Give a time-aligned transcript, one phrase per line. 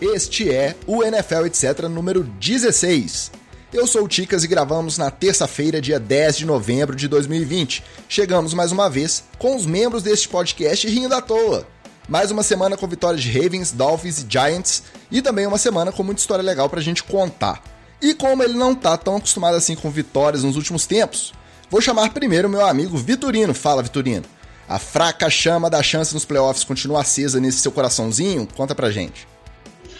[0.00, 1.88] Este é o NFL Etc.
[1.90, 3.32] número 16.
[3.72, 7.82] Eu sou o Ticas e gravamos na terça-feira, dia 10 de novembro de 2020.
[8.08, 11.66] Chegamos mais uma vez com os membros deste podcast rindo à toa.
[12.08, 16.04] Mais uma semana com vitórias de Ravens, Dolphins e Giants e também uma semana com
[16.04, 17.60] muita história legal pra gente contar.
[18.00, 21.32] E como ele não tá tão acostumado assim com vitórias nos últimos tempos,
[21.68, 23.52] vou chamar primeiro meu amigo Vitorino.
[23.52, 24.24] Fala, Vitorino.
[24.68, 28.46] A fraca chama da chance nos playoffs continua acesa nesse seu coraçãozinho?
[28.54, 29.26] Conta pra gente.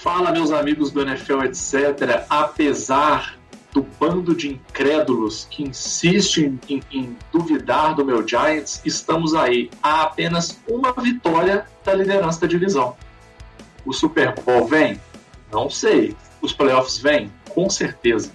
[0.02, 2.25] Fala, meus amigos do NFL, etc.
[2.30, 3.36] Apesar
[3.72, 10.03] do bando de incrédulos que insistem em, em, duvidar do meu Giants, estamos aí a
[10.03, 12.96] apenas uma vitória da liderança da divisão.
[13.84, 15.00] O Super Bowl vem?
[15.53, 16.17] Não sei.
[16.40, 17.32] Os playoffs vêm?
[17.50, 18.30] Com certeza.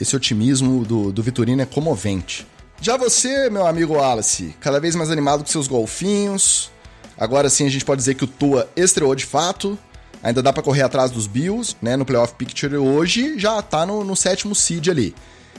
[0.00, 2.46] Esse otimismo do, do Vitorino é comovente.
[2.80, 6.70] Já você, meu amigo Wallace, cada vez mais animado com seus golfinhos.
[7.16, 9.78] Agora sim a gente pode dizer que o Tua estreou de fato.
[10.24, 11.96] Ainda dá para correr atrás dos Bills, né?
[11.96, 15.14] No Playoff Picture hoje já tá no, no sétimo seed ali.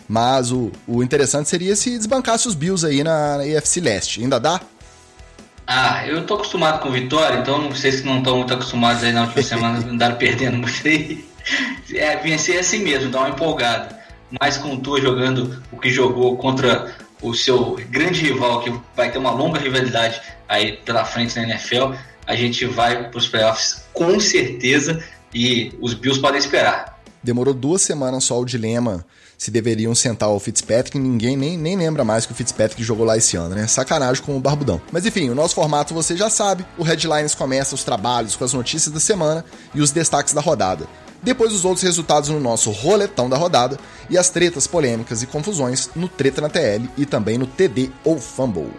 [0.10, 4.22] Mas o, o interessante seria se desbancasse os Bills aí na, na AFC Leste.
[4.22, 4.60] Ainda dá?
[5.68, 9.22] Ah, eu tô acostumado com vitória, então vocês que não estão muito acostumados aí na
[9.22, 11.24] última semana andaram perdendo muito aí.
[11.94, 14.00] É, vencer é assim mesmo, dá uma empolgada.
[14.42, 19.12] Mas com o Tua jogando o que jogou contra o seu grande rival, que vai
[19.12, 21.94] ter uma longa rivalidade aí pela frente na NFL,
[22.26, 27.02] a gente vai para os playoffs com certeza e os Bills podem esperar.
[27.24, 29.06] Demorou duas semanas só o dilema
[29.38, 33.18] se deveriam sentar o Fitzpatrick, ninguém nem, nem lembra mais que o Fitzpatrick jogou lá
[33.18, 33.68] esse ano, né?
[33.68, 34.82] Sacanagem com o Barbudão.
[34.92, 38.54] Mas enfim, o nosso formato você já sabe, o Headlines começa os trabalhos com as
[38.54, 40.88] notícias da semana e os destaques da rodada.
[41.22, 43.80] Depois os outros resultados no nosso roletão da rodada
[44.10, 48.20] e as tretas, polêmicas e confusões no Treta na TL e também no TD ou
[48.20, 48.72] Fumble.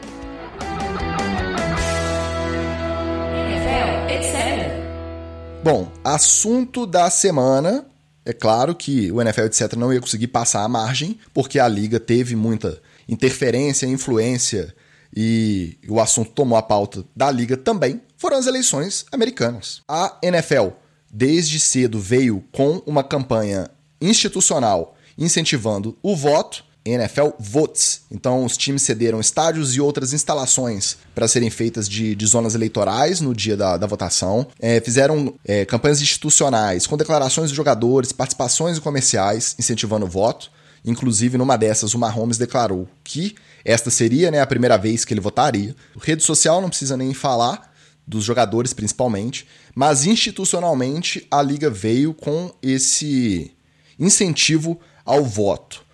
[5.66, 7.84] Bom, assunto da semana.
[8.24, 11.98] É claro que o NFL, etc., não ia conseguir passar a margem, porque a liga
[11.98, 14.72] teve muita interferência, influência
[15.12, 18.00] e o assunto tomou a pauta da liga também.
[18.16, 19.82] Foram as eleições americanas.
[19.88, 20.68] A NFL,
[21.12, 23.68] desde cedo, veio com uma campanha
[24.00, 28.02] institucional incentivando o voto NFL Votes.
[28.10, 33.20] Então, os times cederam estádios e outras instalações para serem feitas de, de, zonas eleitorais
[33.20, 34.46] no dia da, da votação.
[34.60, 40.50] É, fizeram é, campanhas institucionais com declarações de jogadores, participações comerciais incentivando o voto.
[40.84, 45.20] Inclusive, numa dessas, o Mahomes declarou que esta seria né, a primeira vez que ele
[45.20, 45.74] votaria.
[46.00, 47.74] Rede social não precisa nem falar,
[48.06, 53.50] dos jogadores principalmente, mas institucionalmente a liga veio com esse
[53.98, 55.85] incentivo ao voto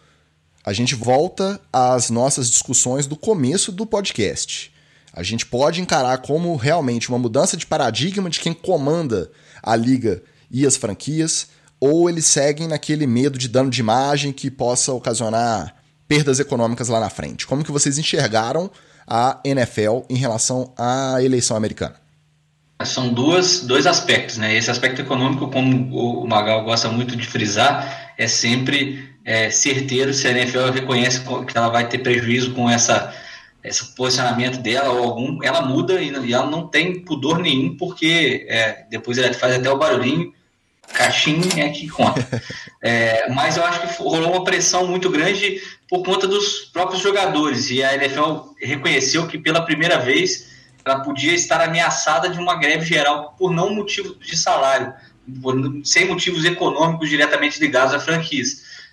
[0.65, 4.73] a gente volta às nossas discussões do começo do podcast.
[5.13, 9.31] A gente pode encarar como realmente uma mudança de paradigma de quem comanda
[9.63, 11.49] a liga e as franquias,
[11.81, 15.75] ou eles seguem naquele medo de dano de imagem que possa ocasionar
[16.07, 17.47] perdas econômicas lá na frente.
[17.47, 18.71] Como que vocês enxergaram
[19.07, 21.97] a NFL em relação à eleição americana?
[22.85, 24.57] São duas, dois aspectos, né?
[24.57, 30.27] Esse aspecto econômico, como o Magal gosta muito de frisar, é sempre é, certeiro se
[30.27, 33.15] a NFL reconhece que ela vai ter prejuízo com essa
[33.65, 38.85] esse posicionamento dela ou algum, ela muda e, ela não tem pudor nenhum, porque é,
[38.91, 40.33] depois ela faz até o barulhinho,
[40.93, 42.27] caixinha é que conta.
[42.85, 47.71] É, mas eu acho que rolou uma pressão muito grande por conta dos próprios jogadores,
[47.71, 50.49] e a NFL reconheceu que pela primeira vez
[50.85, 54.93] ela podia estar ameaçada de uma greve geral por não motivo de salário,
[55.41, 58.43] por, sem motivos econômicos diretamente ligados à franquia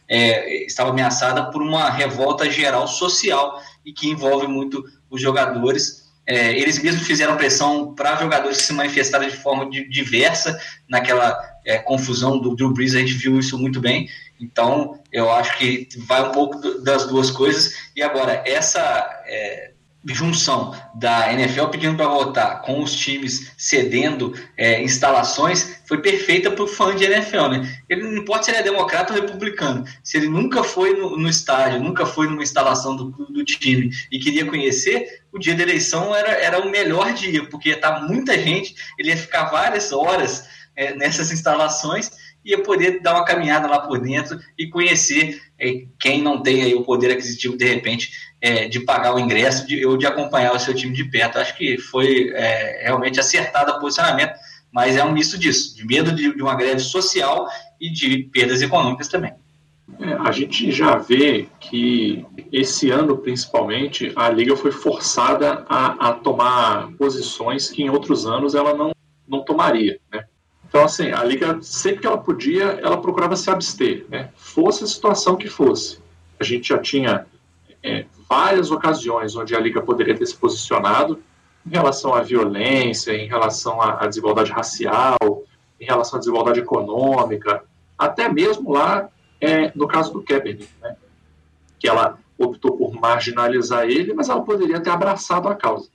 [0.09, 6.09] é, estava ameaçada por uma revolta geral social e que envolve muito os jogadores.
[6.25, 12.39] É, eles mesmos fizeram pressão para jogadores se manifestaram de forma diversa naquela é, confusão
[12.39, 14.09] do Drew Brees, a gente viu isso muito bem.
[14.39, 17.73] Então, eu acho que vai um pouco das duas coisas.
[17.95, 18.79] E agora, essa
[19.25, 19.71] é,
[20.05, 26.63] junção da NFL pedindo para votar com os times cedendo é, instalações foi perfeita para
[26.63, 27.79] o fã de NFL, né?
[27.89, 31.27] Ele não importa se ele é democrata ou republicano, se ele nunca foi no, no
[31.27, 36.15] estádio, nunca foi numa instalação do, do time e queria conhecer, o dia da eleição
[36.15, 40.47] era, era o melhor dia, porque ia estar muita gente, ele ia ficar várias horas
[40.75, 42.09] é, nessas instalações
[42.44, 46.74] ia poder dar uma caminhada lá por dentro e conhecer é, quem não tem aí
[46.74, 50.59] o poder aquisitivo de repente é, de pagar o ingresso de, ou de acompanhar o
[50.59, 51.38] seu time de perto.
[51.38, 54.33] Acho que foi é, realmente acertado o posicionamento,
[54.71, 57.47] mas é um misto disso, de medo de, de uma greve social
[57.80, 59.33] e de perdas econômicas também.
[60.00, 66.13] É, a gente já vê que esse ano, principalmente, a liga foi forçada a, a
[66.13, 68.94] tomar posições que em outros anos ela não,
[69.27, 70.00] não tomaria.
[70.12, 70.24] Né?
[70.69, 74.30] Então, assim, a Liga, sempre que ela podia, ela procurava se abster, né?
[74.36, 76.00] fosse a situação que fosse.
[76.39, 77.25] A gente já tinha
[77.81, 81.19] é, várias ocasiões onde a Liga poderia ter se posicionado
[81.65, 85.17] em relação à violência, em relação à, desigualdade racial,
[85.81, 87.63] em relação à desigualdade econômica,
[87.97, 89.09] até mesmo lá
[89.41, 90.95] é, no caso do Kaepernick, né?
[91.79, 95.89] que ela optou por marginalizar ele, mas ela poderia ter abraçado a causa.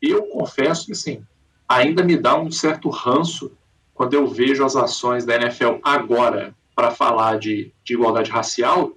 [0.00, 1.24] Eu confesso que, sim,
[1.68, 3.52] ainda me dá um certo ranço
[3.94, 8.92] quando eu vejo as ações da NFL agora para falar de, de igualdade racial,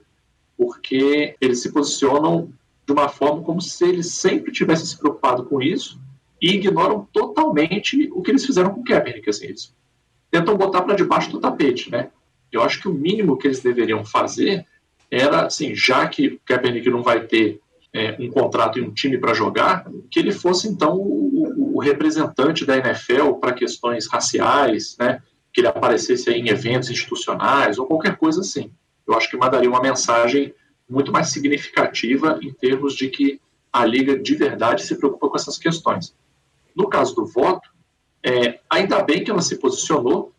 [0.57, 2.51] porque eles se posicionam
[2.87, 5.99] de uma forma como se eles sempre tivessem se preocupado com isso
[6.41, 9.29] e ignoram totalmente o que eles fizeram com o Kaepernick.
[9.29, 9.75] Assim, eles
[10.31, 12.09] tentam botar para debaixo do tapete, né?
[12.49, 14.65] Eu acho que o mínimo que eles deveriam fazer
[15.11, 17.59] era, assim, já que o Kaepernick não vai ter
[17.93, 22.65] é, um contrato e um time para jogar, que ele fosse então o, o representante
[22.65, 25.21] da NFL para questões raciais, né?
[25.51, 28.71] Que ele aparecesse em eventos institucionais ou qualquer coisa assim.
[29.05, 30.53] Eu acho que mandaria uma mensagem
[30.89, 33.41] muito mais significativa em termos de que
[33.71, 36.15] a liga de verdade se preocupa com essas questões.
[36.75, 37.69] No caso do voto,
[38.23, 40.33] é, ainda bem que ela se posicionou,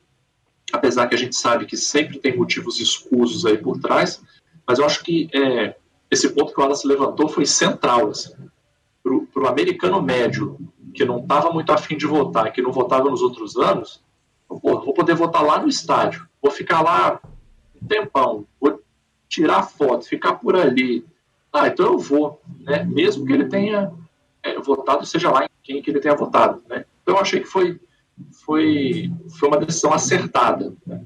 [0.73, 4.23] apesar que a gente sabe que sempre tem motivos escusos aí por trás,
[4.67, 5.77] mas eu acho que é,
[6.11, 8.11] esse ponto que o Wallace levantou foi central.
[8.11, 8.35] Assim,
[9.03, 10.59] para o americano médio,
[10.95, 14.03] que não estava muito afim de votar, que não votava nos outros anos,
[14.49, 17.21] vou poder votar lá no estádio, vou ficar lá
[17.81, 18.83] um tempão, vou
[19.29, 21.05] tirar foto, ficar por ali.
[21.53, 22.85] Ah, então eu vou, né?
[22.85, 23.93] mesmo que ele tenha
[24.43, 26.63] é, votado, seja lá em quem que ele tenha votado.
[26.69, 26.85] Né?
[27.03, 27.81] Então eu achei que foi,
[28.45, 30.73] foi, foi uma decisão acertada.
[30.87, 31.03] Né?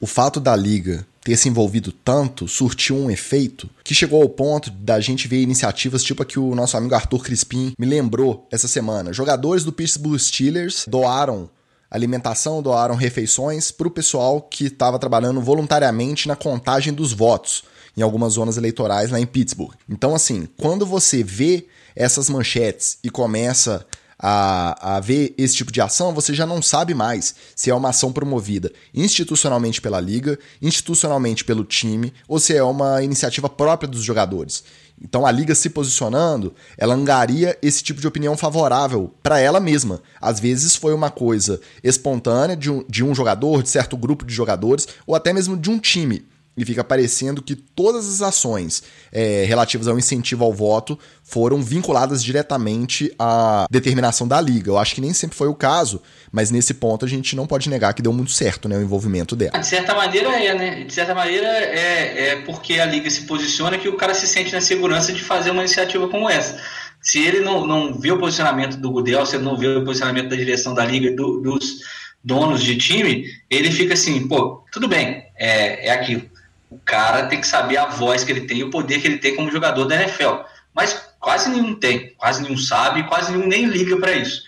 [0.00, 4.70] O fato da liga ter se envolvido tanto surtiu um efeito que chegou ao ponto
[4.70, 8.68] da gente ver iniciativas tipo a que o nosso amigo Arthur Crispim me lembrou essa
[8.68, 9.12] semana.
[9.12, 11.50] Jogadores do Pittsburgh Steelers doaram
[11.90, 17.64] alimentação, doaram refeições para o pessoal que estava trabalhando voluntariamente na contagem dos votos
[17.96, 19.74] em algumas zonas eleitorais lá em Pittsburgh.
[19.88, 23.84] Então, assim, quando você vê essas manchetes e começa
[24.18, 27.90] a, a ver esse tipo de ação, você já não sabe mais se é uma
[27.90, 34.02] ação promovida institucionalmente pela liga, institucionalmente pelo time, ou se é uma iniciativa própria dos
[34.02, 34.64] jogadores.
[35.02, 40.02] Então a liga se posicionando, ela angaria esse tipo de opinião favorável para ela mesma.
[40.20, 44.34] Às vezes foi uma coisa espontânea de um, de um jogador, de certo grupo de
[44.34, 46.26] jogadores, ou até mesmo de um time
[46.58, 52.22] e fica parecendo que todas as ações é, relativas ao incentivo ao voto foram vinculadas
[52.22, 54.68] diretamente à determinação da liga.
[54.68, 56.02] Eu acho que nem sempre foi o caso,
[56.32, 59.34] mas nesse ponto a gente não pode negar que deu muito certo né, o envolvimento
[59.34, 59.58] dela.
[59.58, 60.84] De certa maneira é, né?
[60.84, 64.52] De certa maneira é, é porque a liga se posiciona que o cara se sente
[64.52, 66.60] na segurança de fazer uma iniciativa como essa.
[67.00, 70.28] Se ele não, não vê o posicionamento do Gudel, se ele não vê o posicionamento
[70.28, 71.78] da direção da liga, do, dos
[72.22, 76.28] donos de time, ele fica assim, pô, tudo bem, é, é aquilo
[76.70, 79.18] o cara tem que saber a voz que ele tem e o poder que ele
[79.18, 80.42] tem como jogador da NFL.
[80.74, 84.42] Mas quase nenhum tem, quase nenhum sabe, quase nenhum nem liga para isso.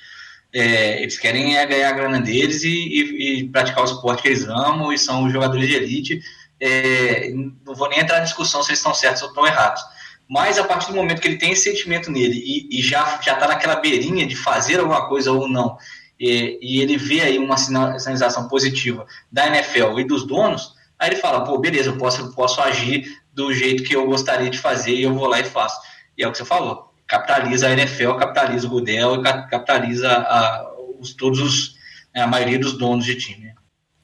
[0.52, 4.28] É, eles querem é ganhar a grana deles e, e, e, praticar o esporte que
[4.28, 6.20] eles amam e são jogadores de elite.
[6.58, 7.30] É,
[7.64, 9.82] não vou nem entrar na discussão se eles estão certos ou estão errados.
[10.28, 13.48] Mas a partir do momento que ele tem esse sentimento nele e, e já está
[13.48, 15.76] naquela beirinha de fazer alguma coisa ou não,
[16.18, 21.16] e, e ele vê aí uma sinalização positiva da NFL e dos donos, Aí ele
[21.16, 25.02] fala, pô, beleza, eu posso, posso agir do jeito que eu gostaria de fazer e
[25.02, 25.80] eu vou lá e faço.
[26.16, 31.12] E é o que você falou, capitaliza a NFL, capitaliza o Gudel, capitaliza a, os,
[31.12, 31.74] todos os,
[32.14, 33.52] né, a maioria dos donos de time.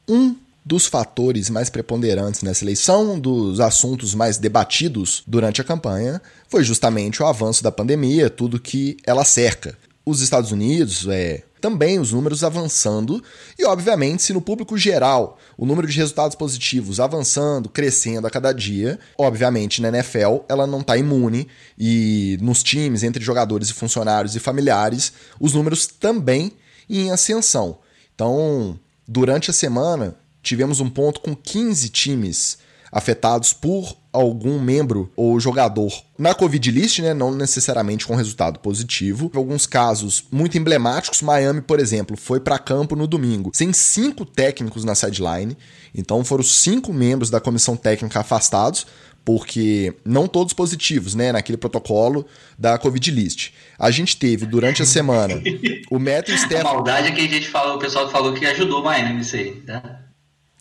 [0.08, 0.34] Um
[0.64, 6.64] dos fatores mais preponderantes nessa eleição, um dos assuntos mais debatidos durante a campanha, foi
[6.64, 9.78] justamente o avanço da pandemia, tudo que ela cerca.
[10.04, 13.20] Os Estados Unidos, é, também os números avançando,
[13.58, 18.52] e obviamente, se no público geral o número de resultados positivos avançando, crescendo a cada
[18.52, 24.36] dia, obviamente na NFL ela não está imune, e nos times, entre jogadores e funcionários
[24.36, 26.52] e familiares, os números também
[26.88, 27.80] em ascensão.
[28.14, 32.58] Então, durante a semana, tivemos um ponto com 15 times
[32.90, 39.30] afetados por algum membro ou jogador na Covid list, né, não necessariamente com resultado positivo.
[39.34, 44.24] Em alguns casos muito emblemáticos, Miami, por exemplo, foi para campo no domingo sem cinco
[44.24, 45.56] técnicos na sideline.
[45.94, 48.86] Então foram cinco membros da comissão técnica afastados,
[49.24, 52.24] porque não todos positivos, né, naquele protocolo
[52.58, 53.50] da Covid list.
[53.78, 55.42] A gente teve durante a semana
[55.90, 56.68] o Matthew Stafford.
[56.68, 59.36] A maldade é que a gente falou, o pessoal falou que ajudou o Miami nisso
[59.36, 60.05] aí, tá?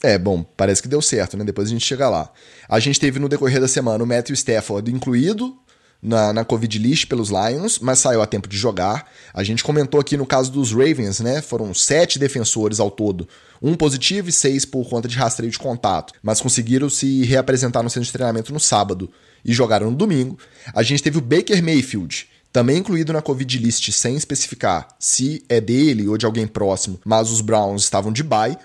[0.04, 1.44] É, bom, parece que deu certo, né?
[1.44, 2.32] Depois a gente chega lá.
[2.70, 5.58] A gente teve no decorrer da semana o Matthew Stafford incluído
[6.02, 9.10] na, na Covid list pelos Lions, mas saiu a tempo de jogar.
[9.34, 11.42] A gente comentou aqui no caso dos Ravens, né?
[11.42, 13.28] Foram sete defensores ao todo.
[13.62, 17.90] Um positivo e seis por conta de rastreio de contato, mas conseguiram se reapresentar no
[17.90, 19.10] centro de treinamento no sábado
[19.44, 20.38] e jogaram no domingo.
[20.74, 25.60] A gente teve o Baker Mayfield, também incluído na Covid list sem especificar se é
[25.60, 28.58] dele ou de alguém próximo, mas os Browns estavam de bye.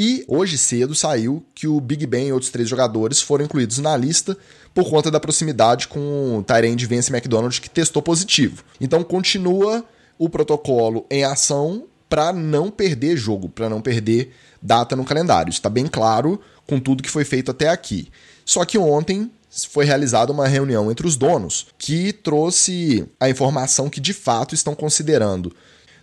[0.00, 3.96] E hoje cedo saiu que o Big Ben e outros três jogadores foram incluídos na
[3.96, 4.38] lista
[4.72, 8.62] por conta da proximidade com o Tyrande Vance McDonald, que testou positivo.
[8.80, 9.84] Então continua
[10.16, 15.50] o protocolo em ação para não perder jogo, para não perder data no calendário.
[15.50, 18.08] Está bem claro com tudo que foi feito até aqui.
[18.44, 19.28] Só que ontem
[19.68, 24.76] foi realizada uma reunião entre os donos que trouxe a informação que de fato estão
[24.76, 25.52] considerando,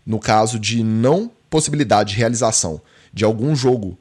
[0.05, 2.81] no caso de não possibilidade de realização
[3.15, 3.97] de algum jogo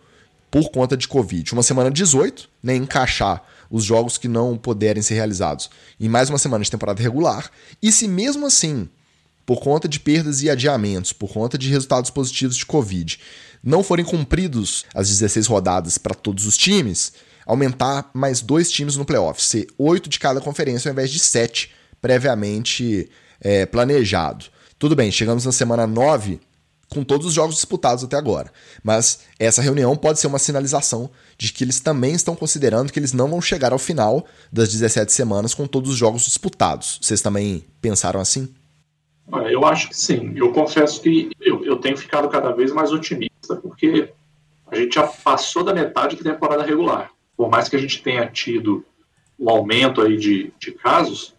[0.51, 1.53] por conta de Covid.
[1.53, 6.39] Uma semana 18, né, encaixar os jogos que não puderem ser realizados em mais uma
[6.39, 7.51] semana de temporada regular.
[7.83, 8.89] E se mesmo assim,
[9.47, 13.19] por conta de perdas e adiamentos, por conta de resultados positivos de Covid,
[13.63, 17.13] não forem cumpridos as 16 rodadas para todos os times,
[17.47, 21.73] aumentar mais dois times no playoff, ser oito de cada conferência ao invés de sete
[22.01, 23.09] previamente
[23.41, 24.47] é, planejado.
[24.79, 26.41] Tudo bem, chegamos na semana 9
[26.95, 28.51] com todos os jogos disputados até agora.
[28.83, 33.13] Mas essa reunião pode ser uma sinalização de que eles também estão considerando que eles
[33.13, 36.99] não vão chegar ao final das 17 semanas com todos os jogos disputados.
[37.03, 38.49] Vocês também pensaram assim?
[39.51, 40.33] Eu acho que sim.
[40.37, 44.13] Eu confesso que eu, eu tenho ficado cada vez mais otimista, porque
[44.67, 47.11] a gente já passou da metade da temporada regular.
[47.37, 48.85] Por mais que a gente tenha tido
[49.39, 51.35] um aumento aí de, de casos,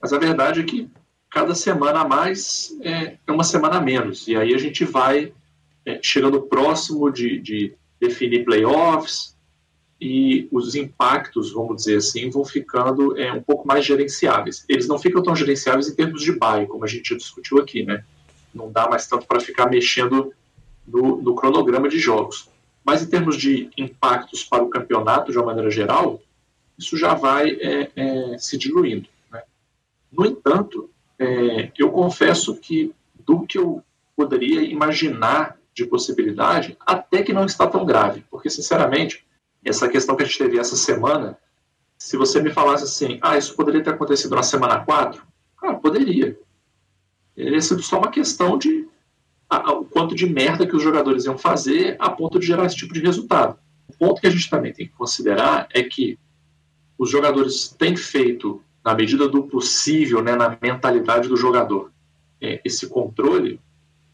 [0.00, 0.90] mas a verdade é que
[1.30, 4.26] cada semana a mais é, é uma semana a menos.
[4.26, 5.32] E aí a gente vai
[5.86, 9.36] é, chegando próximo de, de definir playoffs
[10.00, 14.64] e os impactos, vamos dizer assim, vão ficando é, um pouco mais gerenciáveis.
[14.68, 18.02] Eles não ficam tão gerenciáveis em termos de buy, como a gente discutiu aqui, né?
[18.52, 20.32] Não dá mais tanto para ficar mexendo
[20.86, 22.48] no, no, cronograma de jogos.
[22.82, 26.20] Mas em termos de impactos para o campeonato, de uma maneira geral,
[26.78, 29.06] isso já vai é, é, se diluindo.
[29.30, 29.42] Né?
[30.10, 32.94] No entanto, é, eu confesso que
[33.26, 33.84] do que eu
[34.16, 39.24] poderia imaginar de possibilidade, até que não está tão grave, porque sinceramente,
[39.62, 41.38] essa questão que a gente teve essa semana,
[41.98, 45.22] se você me falasse assim, ah, isso poderia ter acontecido na semana 4,
[45.62, 46.38] ah, poderia.
[47.34, 48.88] Teria sido só uma questão de
[49.50, 52.94] o quanto de merda que os jogadores iam fazer a ponto de gerar esse tipo
[52.94, 53.58] de resultado.
[53.88, 56.18] O ponto que a gente também tem que considerar é que
[56.96, 61.90] os jogadores têm feito na medida do possível, né, na mentalidade do jogador,
[62.40, 63.60] é, esse controle,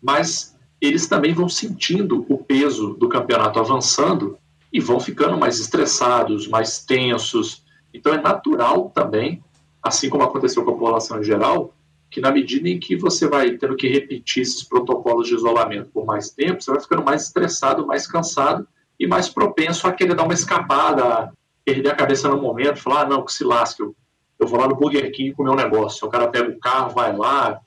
[0.02, 4.38] mas eles também vão sentindo o peso do campeonato avançando
[4.72, 7.64] e vão ficando mais estressados, mais tensos.
[7.94, 9.42] Então é natural também,
[9.82, 11.72] assim como aconteceu com a população em geral,
[12.10, 16.04] que na medida em que você vai tendo que repetir esses protocolos de isolamento por
[16.04, 18.66] mais tempo, você vai ficando mais estressado, mais cansado
[18.98, 21.32] e mais propenso a querer dar uma escapada,
[21.64, 23.94] perder a cabeça no momento, falar, ah, não, que se lasque, eu
[24.38, 26.06] eu vou lá no Burger King comer um negócio.
[26.06, 27.60] O cara pega o carro, vai lá,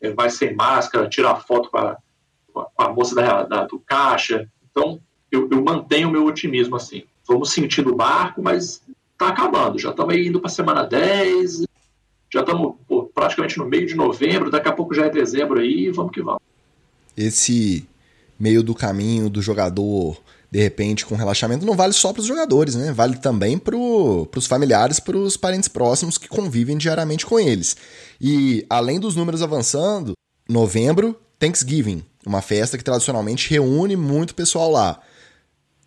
[0.00, 1.96] eh, vai sem máscara, tira a foto com a,
[2.52, 4.48] com a moça da, da, do caixa.
[4.70, 7.04] Então, eu, eu mantenho o meu otimismo assim.
[7.26, 8.82] Vamos sentindo o barco, mas
[9.16, 9.78] tá acabando.
[9.78, 11.64] Já estamos indo para semana 10,
[12.32, 12.74] já estamos
[13.14, 16.40] praticamente no meio de novembro, daqui a pouco já é dezembro aí, vamos que vamos.
[17.16, 17.88] Esse
[18.38, 20.20] meio do caminho do jogador
[20.56, 22.90] de repente, com relaxamento, não vale só para os jogadores, né?
[22.90, 27.76] Vale também para os familiares, para os parentes próximos que convivem diariamente com eles.
[28.18, 30.14] E além dos números avançando,
[30.48, 34.98] novembro, Thanksgiving, uma festa que tradicionalmente reúne muito pessoal lá.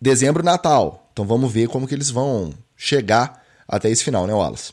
[0.00, 1.10] Dezembro, Natal.
[1.12, 4.72] Então vamos ver como que eles vão chegar até esse final, né, Wallace?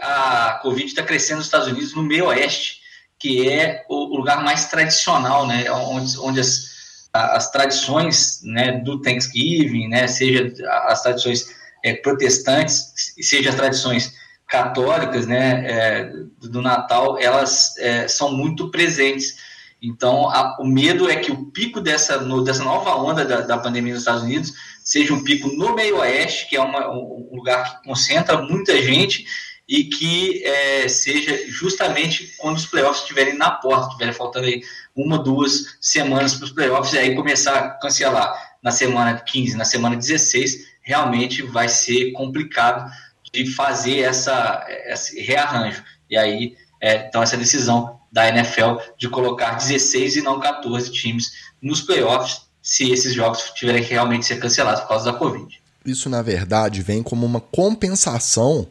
[0.00, 2.80] A Covid está crescendo nos Estados Unidos no meio oeste,
[3.18, 5.70] que é o lugar mais tradicional, né?
[5.70, 6.75] Onde, onde as
[7.16, 10.52] as tradições né, do Thanksgiving, né, seja
[10.86, 11.54] as tradições
[11.84, 14.12] é, protestantes, seja as tradições
[14.48, 19.36] católicas né, é, do Natal, elas é, são muito presentes.
[19.82, 23.58] Então, a, o medo é que o pico dessa, no, dessa nova onda da, da,
[23.58, 27.80] pandemia nos Estados Unidos seja um pico no meio oeste, que é uma, um lugar
[27.80, 29.26] que concentra muita gente
[29.68, 34.62] e que é, seja justamente quando os playoffs estiverem na porta, estiverem faltando aí
[34.96, 39.64] uma, duas semanas para os playoffs, e aí começar a cancelar na semana 15, na
[39.64, 42.90] semana 16, realmente vai ser complicado
[43.32, 45.84] de fazer essa, esse rearranjo.
[46.08, 51.32] E aí, é, então, essa decisão da NFL de colocar 16 e não 14 times
[51.60, 55.60] nos playoffs, se esses jogos tiverem que realmente ser cancelados por causa da Covid.
[55.84, 58.66] Isso, na verdade, vem como uma compensação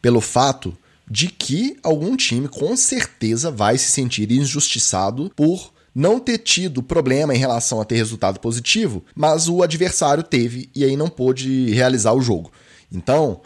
[0.00, 0.76] pelo fato
[1.10, 7.34] de que algum time com certeza vai se sentir injustiçado por não ter tido problema
[7.34, 12.12] em relação a ter resultado positivo, mas o adversário teve e aí não pôde realizar
[12.12, 12.50] o jogo.
[12.90, 13.42] Então,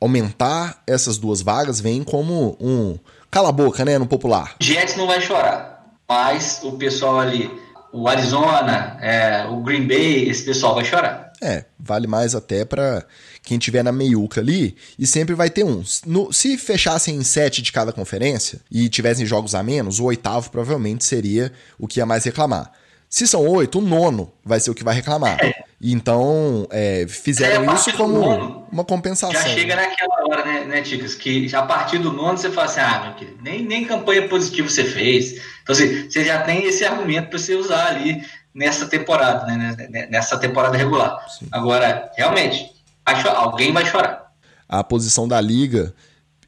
[0.00, 2.98] aumentar essas duas vagas vem como um
[3.30, 4.56] cala a boca, né, no popular.
[4.60, 7.50] Jets não vai chorar, mas o pessoal ali,
[7.92, 11.32] o Arizona, é, o Green Bay, esse pessoal vai chorar.
[11.42, 13.04] É, vale mais até para
[13.46, 15.82] quem tiver na meiuca ali, e sempre vai ter um.
[16.04, 20.50] No, se fechassem em sete de cada conferência e tivessem jogos a menos, o oitavo
[20.50, 22.72] provavelmente seria o que ia mais reclamar.
[23.08, 25.38] Se são oito, o nono vai ser o que vai reclamar.
[25.80, 29.40] Então, é, fizeram é, isso como nono, uma compensação.
[29.40, 31.14] Já chega naquela hora, né, né, Ticas?
[31.14, 34.68] Que a partir do nono você fala assim: ah, meu querido, nem, nem campanha positiva
[34.68, 35.40] você fez.
[35.62, 40.36] Então, assim, você já tem esse argumento para você usar ali nessa temporada, né, nessa
[40.36, 41.24] temporada regular.
[41.28, 41.46] Sim.
[41.52, 42.75] Agora, realmente,
[43.06, 44.32] alguém vai chorar.
[44.68, 45.94] A posição da liga,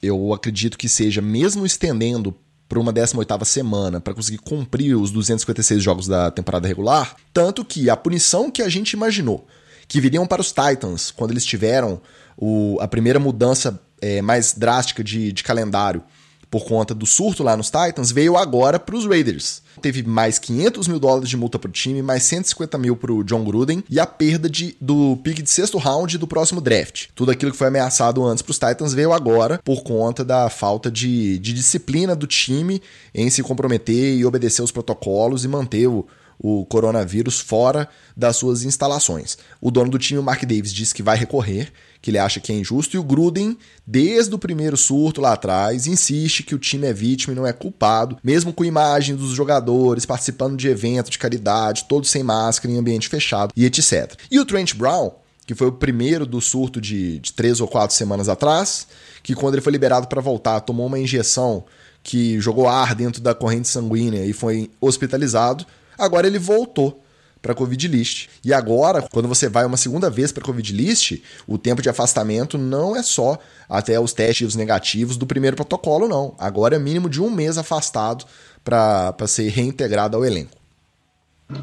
[0.02, 2.34] eu acredito que seja, mesmo estendendo
[2.68, 7.88] para uma 18ª semana para conseguir cumprir os 256 jogos da temporada regular, tanto que
[7.88, 9.46] a punição que a gente imaginou
[9.88, 12.00] que viriam para os Titans quando eles tiveram
[12.36, 16.02] o, a primeira mudança é, mais drástica de, de calendário
[16.50, 19.62] por conta do surto lá nos Titans, veio agora para os Raiders.
[19.80, 23.22] Teve mais 500 mil dólares de multa para o time, mais 150 mil para o
[23.22, 27.06] John Gruden e a perda de, do pique de sexto round do próximo draft.
[27.14, 30.90] Tudo aquilo que foi ameaçado antes para os Titans veio agora por conta da falta
[30.90, 32.82] de, de disciplina do time
[33.14, 36.06] em se comprometer e obedecer os protocolos e manter o,
[36.38, 39.36] o coronavírus fora das suas instalações.
[39.60, 42.52] O dono do time, o Mark Davis, disse que vai recorrer, que ele acha que
[42.52, 46.86] é injusto, e o Gruden, desde o primeiro surto lá atrás, insiste que o time
[46.86, 51.18] é vítima e não é culpado, mesmo com imagens dos jogadores participando de eventos de
[51.18, 54.14] caridade, todos sem máscara, em ambiente fechado e etc.
[54.30, 55.10] E o Trent Brown,
[55.46, 58.86] que foi o primeiro do surto de, de três ou quatro semanas atrás,
[59.22, 61.64] que quando ele foi liberado para voltar, tomou uma injeção
[62.02, 65.66] que jogou ar dentro da corrente sanguínea e foi hospitalizado,
[65.98, 67.02] Agora ele voltou
[67.40, 68.28] para Covid List.
[68.44, 72.58] E agora, quando você vai uma segunda vez para Covid List, o tempo de afastamento
[72.58, 76.34] não é só até os testes negativos do primeiro protocolo, não.
[76.38, 78.24] Agora é mínimo de um mês afastado
[78.64, 80.58] para ser reintegrado ao elenco.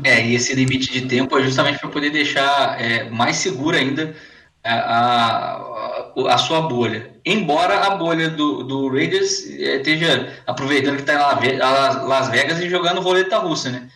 [0.03, 4.15] É, e esse limite de tempo é justamente para poder deixar é, mais segura ainda
[4.63, 7.11] a, a, a, sua bolha.
[7.23, 11.57] Embora a bolha do, do Raiders é, esteja aproveitando que está em
[12.07, 13.87] Las Vegas e jogando roleta russa, né?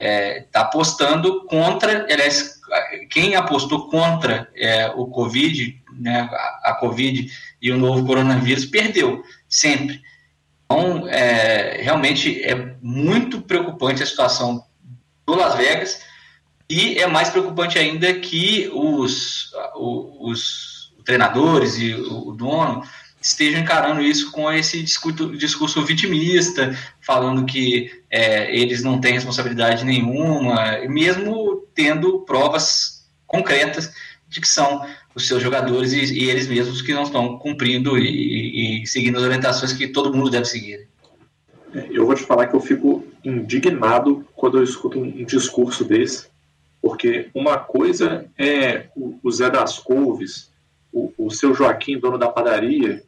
[0.00, 2.58] Está é, apostando contra, aliás,
[3.10, 9.22] quem apostou contra é, o Covid, né, a, a, Covid e o novo coronavírus, perdeu,
[9.48, 10.00] sempre.
[10.64, 14.64] Então, é, realmente é muito preocupante a situação
[15.26, 16.00] do Las Vegas
[16.68, 22.82] e é mais preocupante ainda que os, os, os treinadores e o, o dono
[23.20, 29.84] estejam encarando isso com esse discurso, discurso vitimista, falando que é, eles não têm responsabilidade
[29.84, 33.92] nenhuma, mesmo tendo provas concretas
[34.28, 38.82] de que são os seus jogadores e, e eles mesmos que não estão cumprindo e,
[38.82, 40.88] e, seguindo as orientações que todo mundo deve seguir.
[41.74, 46.28] É, eu vou te falar que eu fico indignado quando eu escuto um discurso desse,
[46.80, 50.50] porque uma coisa é o Zé das Couves,
[50.92, 53.04] o, o seu Joaquim, dono da padaria,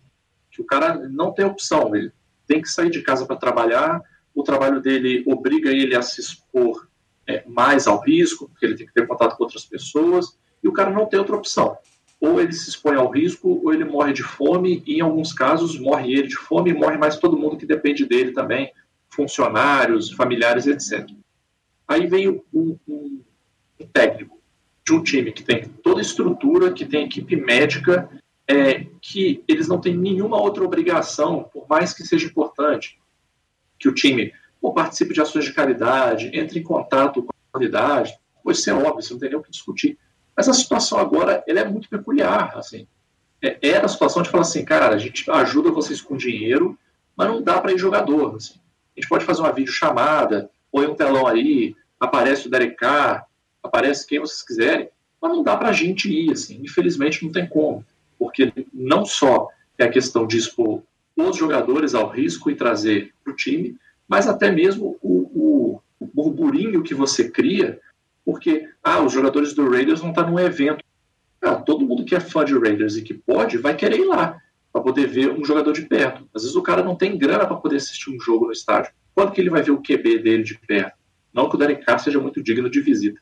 [0.53, 2.12] que o cara não tem opção, ele
[2.47, 4.03] tem que sair de casa para trabalhar,
[4.35, 6.87] o trabalho dele obriga ele a se expor
[7.27, 10.73] é, mais ao risco, porque ele tem que ter contato com outras pessoas, e o
[10.73, 11.77] cara não tem outra opção.
[12.21, 15.79] Ou ele se expõe ao risco, ou ele morre de fome, e em alguns casos
[15.79, 18.71] morre ele de fome e morre mais todo mundo que depende dele também,
[19.09, 21.09] funcionários, familiares, etc.
[21.88, 24.41] Aí vem um, um, um técnico
[24.85, 28.09] de um time que tem toda a estrutura, que tem equipe médica,
[28.53, 33.01] é, que eles não têm nenhuma outra obrigação, por mais que seja importante,
[33.79, 38.17] que o time ou participe de ações de caridade, entre em contato com a comunidade,
[38.45, 39.99] pois isso é óbvio, você não tem nem o que discutir.
[40.37, 42.57] Mas a situação agora ela é muito peculiar.
[42.57, 42.87] Assim.
[43.43, 46.79] É, era a situação de falar assim, cara, a gente ajuda vocês com dinheiro,
[47.17, 48.37] mas não dá para ir jogador.
[48.37, 48.55] Assim.
[48.97, 53.27] A gente pode fazer uma videochamada, põe um telão aí, aparece o Derek Carr,
[53.62, 54.88] aparece quem vocês quiserem,
[55.21, 56.31] mas não dá para a gente ir.
[56.31, 56.61] Assim.
[56.62, 57.85] Infelizmente não tem como
[58.23, 60.81] porque não só é a questão de expor
[61.17, 66.07] os jogadores ao risco e trazer para o time, mas até mesmo o, o, o,
[66.07, 67.81] burburinho que você cria,
[68.25, 70.85] porque ah, os jogadores do Raiders vão estar num evento.
[71.43, 74.39] Ah, todo mundo que é fã de Raiders e que pode vai querer ir lá
[74.73, 76.25] para poder ver um jogador de perto.
[76.33, 78.93] Às vezes o cara não tem grana para poder assistir um jogo no estádio.
[79.17, 80.97] Quando que ele vai ver o QB dele de perto?
[81.35, 83.21] Não que o Derek Carr seja muito digno de visita.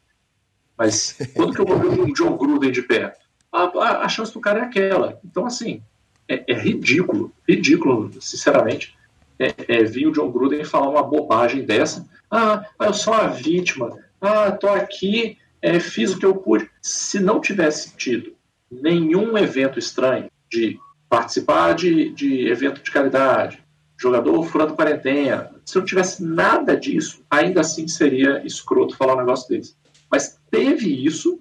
[0.76, 3.29] Mas quando que eu vou ver um John Gruden de perto?
[3.52, 5.18] A, a, chance do cara é aquela.
[5.24, 5.82] Então, assim,
[6.28, 8.96] é, é ridículo, ridículo, sinceramente,
[9.38, 12.06] é, é, vir o John Gruden falar uma bobagem dessa.
[12.30, 13.96] Ah, eu sou uma vítima.
[14.20, 16.70] Ah, tô aqui, é, fiz o que eu pude.
[16.80, 18.34] Se não tivesse tido
[18.70, 23.62] nenhum evento estranho de participar de, de evento de caridade,
[23.98, 29.48] jogador furando quarentena, se não tivesse nada disso, ainda assim seria escroto falar um negócio
[29.48, 29.74] desse.
[30.10, 31.40] Mas teve isso,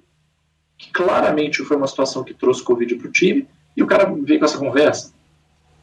[0.80, 4.40] que claramente foi uma situação que trouxe Covid para o time, e o cara veio
[4.40, 5.12] com essa conversa.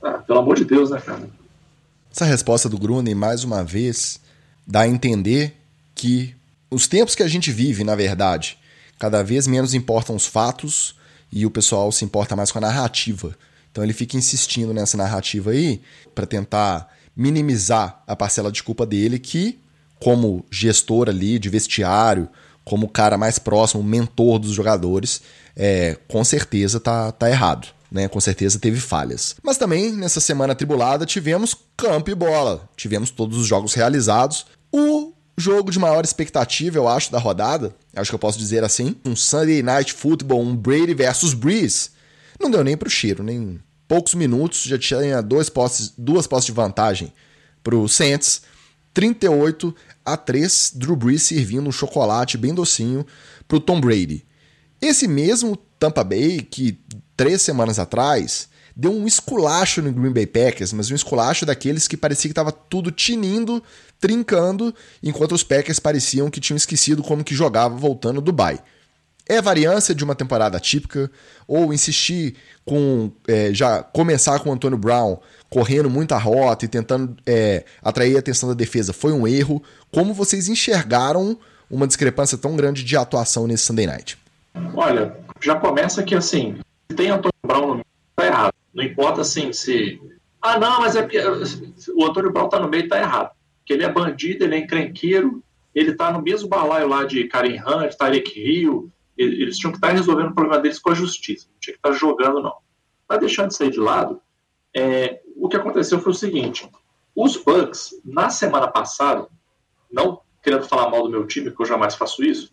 [0.03, 1.29] Ah, pelo amor de Deus, né, cara?
[2.11, 4.19] Essa resposta do Grunen, mais uma vez,
[4.67, 5.55] dá a entender
[5.95, 6.35] que
[6.71, 8.59] os tempos que a gente vive, na verdade,
[8.99, 10.97] cada vez menos importam os fatos
[11.31, 13.37] e o pessoal se importa mais com a narrativa.
[13.71, 15.83] Então ele fica insistindo nessa narrativa aí
[16.15, 19.59] para tentar minimizar a parcela de culpa dele, que,
[20.01, 22.29] como gestor ali de vestiário,
[22.67, 25.23] como o cara mais próximo, mentor dos jogadores,
[25.55, 27.69] é, com certeza tá, tá errado.
[27.89, 29.37] Né, com certeza teve falhas.
[29.45, 32.69] Mas também, nessa semana tribulada, tivemos campo e bola.
[32.77, 34.45] Tivemos todos os jogos realizados.
[34.73, 38.97] O jogo de maior expectativa, eu acho, da rodada, acho que eu posso dizer assim,
[39.05, 41.91] um Sunday Night Football, um Brady versus Breeze,
[42.41, 46.53] não deu nem pro cheiro, nem poucos minutos, já tinha dois postes, duas postes de
[46.53, 47.13] vantagem
[47.63, 48.43] pro Saints,
[48.97, 53.05] 38 a 3, Drew Brees servindo um chocolate bem docinho
[53.47, 54.25] pro Tom Brady.
[54.81, 56.81] Esse mesmo Tampa Bay, que
[57.15, 61.95] três semanas atrás deu um esculacho no Green Bay Packers, mas um esculacho daqueles que
[61.95, 63.63] parecia que estava tudo tinindo,
[64.01, 68.59] trincando, enquanto os Packers pareciam que tinham esquecido como que jogava voltando do Dubai.
[69.29, 71.11] É variância de uma temporada típica,
[71.47, 75.19] ou insistir com é, já começar com o Antônio Brown
[75.57, 79.63] correndo muita rota e tentando é, atrair a atenção da defesa foi um erro.
[79.91, 81.39] Como vocês enxergaram
[81.71, 84.19] uma discrepância tão grande de atuação nesse Sunday Night?
[84.75, 86.59] Olha, já começa que assim,
[86.91, 88.53] se tem Antônio Brown no tá errado.
[88.75, 89.99] Não importa assim se.
[90.43, 91.23] Ah, não, mas é porque
[91.97, 93.31] o Antônio Brown tá no meio tá errado.
[93.61, 95.43] Porque ele é bandido, ele é encrenqueiro,
[95.75, 98.91] ele tá no mesmo balaio lá de Karim Hunt, Tarek Hill.
[99.17, 101.47] Eles tinham que estar tá resolvendo o problema deles com a justiça.
[101.51, 102.57] Não tinha que estar tá jogando, não.
[103.09, 104.21] Mas deixando isso aí de lado,
[104.77, 106.69] é, o que aconteceu foi o seguinte:
[107.15, 109.29] os Bucks, na semana passada,
[109.91, 112.53] não querendo falar mal do meu time, porque eu jamais faço isso,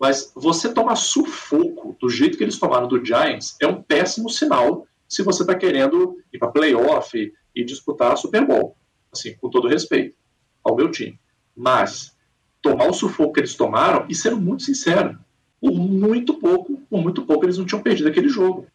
[0.00, 4.86] mas você tomar sufoco do jeito que eles tomaram do Giants é um péssimo sinal
[5.08, 8.76] se você está querendo ir para playoff e, e disputar a Super Bowl.
[9.12, 10.16] Assim, com todo respeito
[10.64, 11.18] ao meu time.
[11.54, 12.16] Mas
[12.60, 15.18] tomar o sufoco que eles tomaram, e sendo muito sincero,
[15.60, 18.66] por muito pouco, por muito pouco eles não tinham perdido aquele jogo.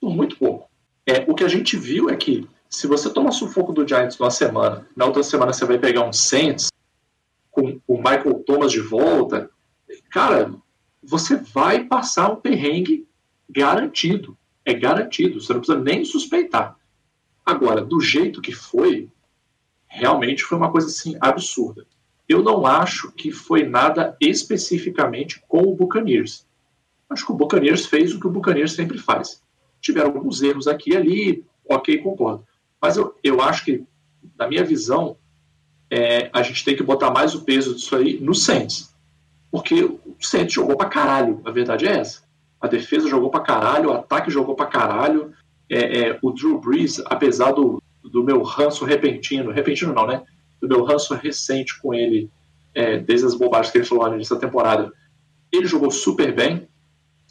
[0.00, 0.68] Por muito pouco.
[1.06, 4.30] É, o que a gente viu é que se você toma sufoco do Giants numa
[4.30, 6.70] semana, na outra semana você vai pegar um Saints
[7.50, 9.50] com o Michael Thomas de volta,
[10.10, 10.52] cara,
[11.02, 13.06] você vai passar um perrengue
[13.48, 14.36] garantido.
[14.64, 16.76] É garantido, você não precisa nem suspeitar.
[17.44, 19.08] Agora, do jeito que foi,
[19.86, 21.86] realmente foi uma coisa assim absurda.
[22.28, 26.46] Eu não acho que foi nada especificamente com o Buccaneers.
[27.08, 29.42] Acho que o Buccaneers fez o que o Buccaneers sempre faz.
[29.80, 32.46] Tiveram alguns erros aqui e ali, ok, concordo.
[32.80, 33.84] Mas eu, eu acho que,
[34.38, 35.16] na minha visão,
[35.90, 38.94] é, a gente tem que botar mais o peso disso aí no Saints.
[39.50, 42.22] Porque o Saints jogou pra caralho, a verdade é essa.
[42.60, 45.32] A defesa jogou pra caralho, o ataque jogou pra caralho.
[45.70, 50.22] É, é, o Drew Brees, apesar do, do meu ranço repentino, repentino não, né?
[50.60, 52.30] Do meu ranço recente com ele,
[52.74, 54.92] é, desde as bobagens que ele falou nessa temporada,
[55.52, 56.68] ele jogou super bem.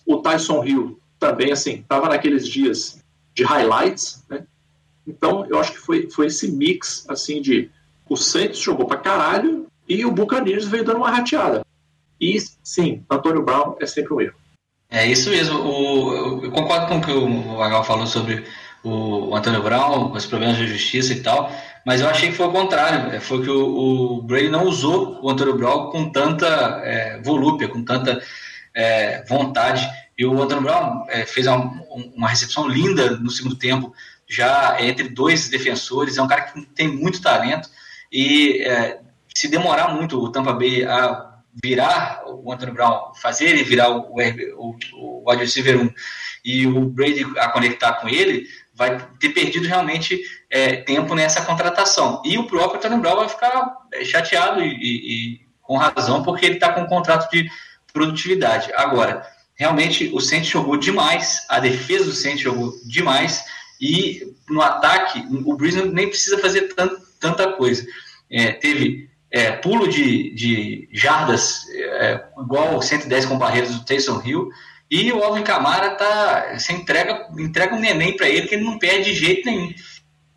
[0.05, 4.45] O Tyson Hill também, assim, tava naqueles dias de highlights, né?
[5.07, 7.71] Então, eu acho que foi, foi esse mix, assim, de
[8.09, 11.65] o Saints jogou pra caralho e o Buccaneers veio dando uma rateada.
[12.19, 14.35] E sim, Antônio Brown é sempre um erro.
[14.89, 15.59] É isso mesmo.
[15.59, 18.45] O, eu concordo com o que o Agal falou sobre
[18.83, 21.51] o, o Antônio Brown, os problemas de justiça e tal,
[21.85, 23.11] mas eu achei que foi o contrário.
[23.13, 26.47] É, foi que o, o Brady não usou o Antônio Brown com tanta
[26.83, 28.21] é, volúpia, com tanta
[28.73, 29.87] é, vontade.
[30.17, 31.71] E o Antônio Brown é, fez uma,
[32.15, 33.93] uma recepção linda no segundo tempo,
[34.27, 36.17] já entre dois defensores.
[36.17, 37.69] É um cara que tem muito talento
[38.11, 38.99] e é,
[39.33, 41.27] se demorar muito o Tampa Bay a
[41.63, 44.13] virar o Anthony Brown, fazer ele virar o,
[44.57, 45.89] o, o wide receiver 1
[46.45, 52.21] e o Brady a conectar com ele, vai ter perdido realmente é, tempo nessa contratação.
[52.23, 56.45] E o próprio Anthony Brown vai ficar é, chateado e, e, e com razão, porque
[56.45, 57.49] ele está com um contrato de
[57.91, 58.71] produtividade.
[58.73, 63.43] Agora, realmente o Saints jogou demais, a defesa do Saints jogou demais,
[63.79, 67.85] e no ataque, o Breeze nem precisa fazer tanto, tanta coisa.
[68.29, 74.49] É, teve é, pulo de, de jardas é, igual 110 com barreiras do Taysom Hill
[74.89, 76.57] E o Alvin Camara tá.
[76.57, 79.73] Você entrega, entrega um neném para ele que ele não perde de jeito nenhum.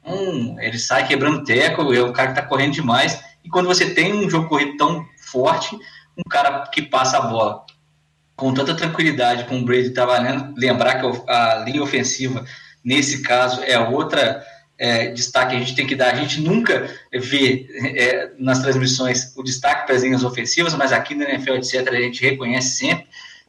[0.04, 3.22] Um, ele sai quebrando teco, é o cara que tá correndo demais.
[3.44, 5.78] E quando você tem um jogo corrido tão forte,
[6.16, 7.64] um cara que passa a bola
[8.36, 12.44] com tanta tranquilidade como o Brady valendo, lembrar que a linha ofensiva,
[12.84, 14.44] nesse caso, é outra
[14.78, 16.14] é, destaque que a gente tem que dar.
[16.14, 17.66] A gente nunca vê
[17.96, 22.00] é, nas transmissões o destaque para as linhas ofensivas, mas aqui no NFL, etc., a
[22.00, 23.06] gente reconhece sempre.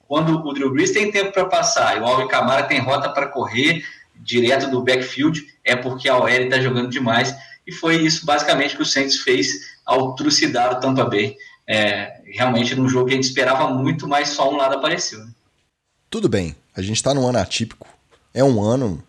[0.07, 3.27] Quando o Drew Brees tem tempo para passar e o Alvin Kamara tem rota para
[3.27, 3.81] correr
[4.13, 7.33] direto do backfield, é porque a OL está jogando demais.
[7.65, 11.37] E foi isso basicamente que o Saints fez ao trucidar o Tampa Bay.
[11.65, 15.19] É, realmente num jogo que a gente esperava muito, mas só um lado apareceu.
[15.19, 15.31] Né?
[16.09, 17.87] Tudo bem, a gente está num ano atípico.
[18.33, 19.01] É um ano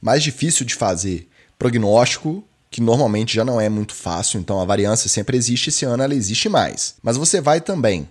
[0.00, 5.08] mais difícil de fazer prognóstico, que normalmente já não é muito fácil, então a variância
[5.08, 6.94] sempre existe, esse ano ela existe mais.
[7.02, 8.08] Mas você vai também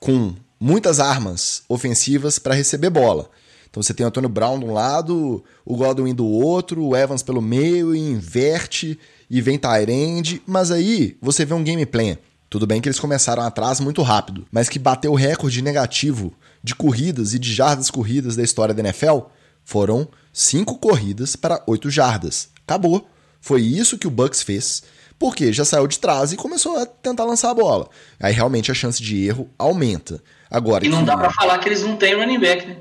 [0.00, 3.30] com muitas armas ofensivas para receber bola.
[3.70, 7.22] Então você tem o Antônio Brown de um lado, o Godwin do outro, o Evans
[7.22, 8.98] pelo meio e inverte
[9.30, 12.18] e vem Tyrande, mas aí você vê um gameplay.
[12.48, 16.32] Tudo bem que eles começaram atrás muito rápido, mas que bateu o recorde negativo
[16.64, 19.20] de corridas e de jardas corridas da história da NFL
[19.64, 22.48] foram cinco corridas para oito jardas.
[22.66, 23.08] Acabou.
[23.40, 24.82] Foi isso que o Bucks fez,
[25.18, 27.88] porque já saiu de trás e começou a tentar lançar a bola.
[28.18, 30.22] Aí realmente a chance de erro aumenta.
[30.50, 31.06] Agora e não que...
[31.06, 32.76] dá para falar que eles não têm running back, né?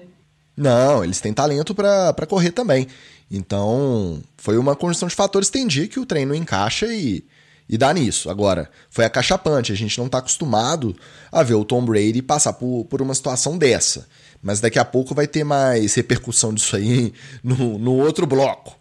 [0.57, 2.87] Não, eles têm talento para correr também.
[3.31, 7.23] Então, foi uma conjunção de fatores tem dia que o treino encaixa e,
[7.69, 8.29] e dá nisso.
[8.29, 10.93] Agora, foi acachapante, a gente não está acostumado
[11.31, 14.07] a ver o Tom Brady passar por, por uma situação dessa.
[14.41, 18.77] Mas daqui a pouco vai ter mais repercussão disso aí no, no outro bloco.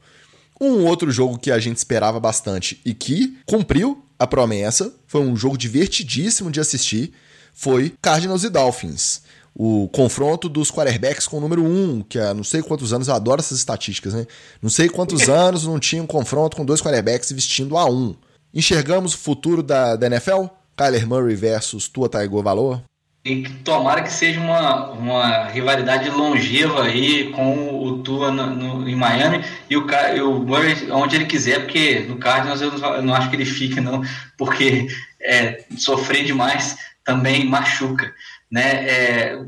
[0.61, 5.37] Um outro jogo que a gente esperava bastante e que cumpriu a promessa, foi um
[5.37, 7.13] jogo divertidíssimo de assistir,
[7.55, 9.23] foi Cardinals e Dolphins.
[9.55, 13.09] O confronto dos quarterbacks com o número 1, um, que há não sei quantos anos,
[13.09, 14.27] eu adoro essas estatísticas, né?
[14.63, 17.93] Não sei quantos anos não tinha um confronto com dois quarterbacks vestindo a 1.
[17.93, 18.15] Um.
[18.55, 20.47] Enxergamos o futuro da, da NFL?
[20.77, 22.85] Kyler Murray versus Tua Tagovailoa?
[23.25, 28.95] E tomara que seja uma, uma rivalidade longeva aí com o Tua no, no, em
[28.95, 33.03] Miami e o, e o Murray onde ele quiser, porque no Cardinals eu não, eu
[33.03, 34.03] não acho que ele fique, não,
[34.37, 34.87] porque
[35.21, 38.15] é, sofrer demais também machuca.
[38.51, 38.89] Né?
[38.89, 39.43] É,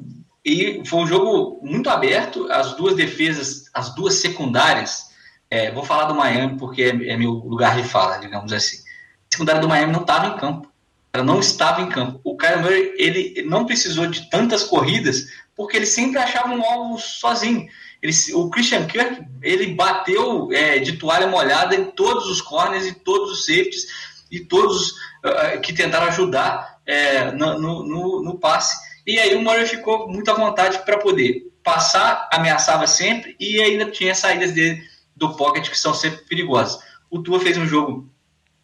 [0.44, 5.10] e foi um jogo muito aberto, as duas defesas, as duas secundárias.
[5.48, 8.78] É, vou falar do Miami porque é, é meu lugar de fala, digamos assim.
[8.78, 10.69] A secundária do Miami não estava em campo
[11.12, 12.20] ela não estava em campo.
[12.22, 16.98] O Kyler Murray ele não precisou de tantas corridas porque ele sempre achava um alvo
[16.98, 17.68] sozinho.
[18.00, 22.94] Ele, o Christian Kirk ele bateu é, de toalha molhada em todos os corners e
[22.94, 23.86] todos os safeties
[24.30, 28.78] e todos uh, que tentaram ajudar é, no, no, no, passe.
[29.06, 33.90] E aí o Murray ficou muito à vontade para poder passar, ameaçava sempre e ainda
[33.90, 34.82] tinha saídas dele
[35.14, 36.80] do pocket que são sempre perigosas.
[37.10, 38.10] O Tua fez um jogo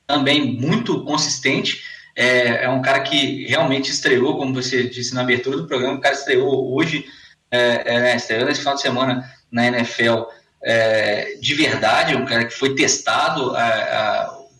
[0.06, 1.82] também muito consistente
[2.16, 6.00] é, é um cara que realmente estreou, como você disse na abertura do programa, o
[6.00, 7.04] cara estreou hoje,
[7.50, 10.22] é, é, né, estreou nesse final de semana na NFL
[10.62, 13.52] é, de verdade, um cara que foi testado,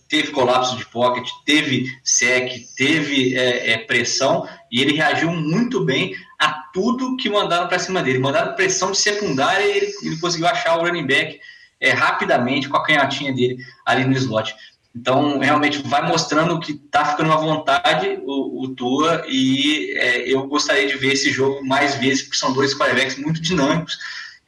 [0.09, 6.14] teve colapso de pocket, teve sec, teve é, é, pressão, e ele reagiu muito bem
[6.38, 8.19] a tudo que mandaram para cima dele.
[8.19, 11.40] Mandaram pressão de secundária e ele, ele conseguiu achar o running back
[11.81, 14.55] é, rapidamente com a canhotinha dele ali no slot.
[14.96, 20.46] Então, realmente vai mostrando que tá ficando uma vontade o, o Tua e é, eu
[20.46, 23.98] gostaria de ver esse jogo mais vezes, porque são dois quarterbacks muito dinâmicos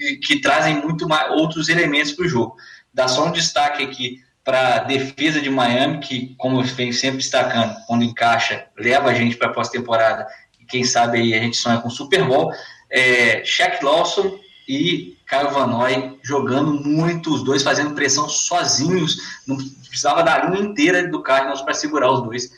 [0.01, 2.57] e que trazem muito mais, outros elementos para o jogo.
[2.95, 7.19] Dá só um destaque aqui para a defesa de Miami, que, como eu venho sempre
[7.19, 10.27] destacando, quando encaixa, leva a gente para a pós-temporada
[10.59, 12.51] e quem sabe aí a gente sonha com Super Bowl.
[12.91, 20.23] É, Shaq Lawson e Caio Vanoy jogando muito, os dois fazendo pressão sozinhos, não precisava
[20.23, 22.51] da linha inteira do Cardinals para segurar os dois.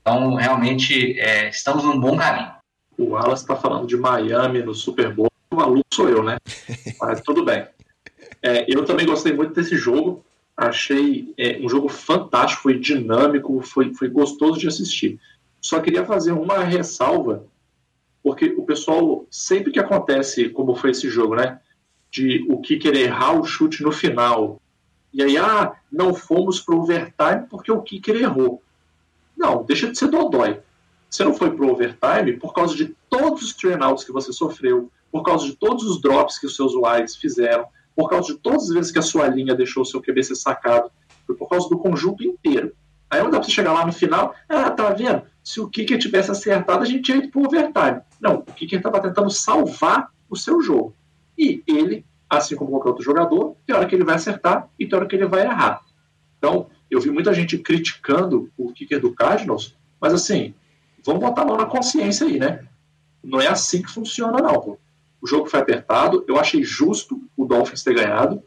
[0.00, 2.52] Então, realmente, é, estamos num bom caminho.
[2.96, 6.38] O Wallace está falando de Miami no Super Bowl, o maluco sou eu, né?
[7.00, 7.66] Mas tudo bem.
[8.40, 10.24] É, eu também gostei muito desse jogo,
[10.56, 15.18] achei é, um jogo fantástico, foi dinâmico, foi, foi gostoso de assistir.
[15.60, 17.44] Só queria fazer uma ressalva
[18.22, 21.58] porque o pessoal, sempre que acontece, como foi esse jogo, né?
[22.12, 24.60] De o querer errar o chute no final.
[25.12, 28.62] E aí, ah, não fomos para overtime porque o Kicker errou.
[29.36, 30.60] Não, deixa de ser dodói.
[31.08, 35.22] Você não foi para overtime por causa de todos os trainouts que você sofreu, por
[35.22, 38.68] causa de todos os drops que os seus wides fizeram, por causa de todas as
[38.68, 40.90] vezes que a sua linha deixou o seu QB ser sacado.
[41.26, 42.72] Foi por causa do conjunto inteiro.
[43.10, 45.22] Aí não dá para você chegar lá no final, ah, tá vendo?
[45.44, 48.00] Se o Kicker tivesse acertado, a gente ia ir para o overtime.
[48.18, 50.94] Não, o Kicker estava tentando salvar o seu jogo.
[51.38, 54.98] E ele, assim como qualquer outro jogador, tem hora que ele vai acertar e tem
[54.98, 55.82] hora que ele vai errar.
[56.38, 60.54] Então, eu vi muita gente criticando o kicker do Cardinals, mas assim,
[61.04, 62.64] vamos botar a mão na consciência aí, né?
[63.22, 64.60] Não é assim que funciona, não.
[64.60, 64.78] Pô.
[65.20, 68.42] O jogo foi apertado, eu achei justo o Dolphins ter ganhado,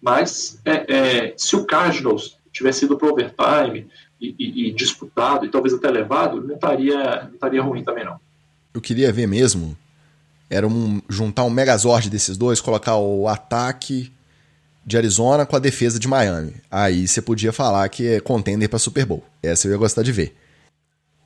[0.00, 0.94] mas é,
[1.28, 3.88] é, se o Cardinals tivesse ido para o overtime
[4.20, 8.20] e, e, e, disputado e talvez até levado, não estaria, não estaria ruim também, não.
[8.72, 9.76] Eu queria ver mesmo
[10.50, 14.12] era um, juntar um megazord desses dois, colocar o ataque
[14.84, 16.54] de Arizona com a defesa de Miami.
[16.68, 19.22] Aí você podia falar que é contender para Super Bowl.
[19.40, 20.36] Essa eu ia gostar de ver.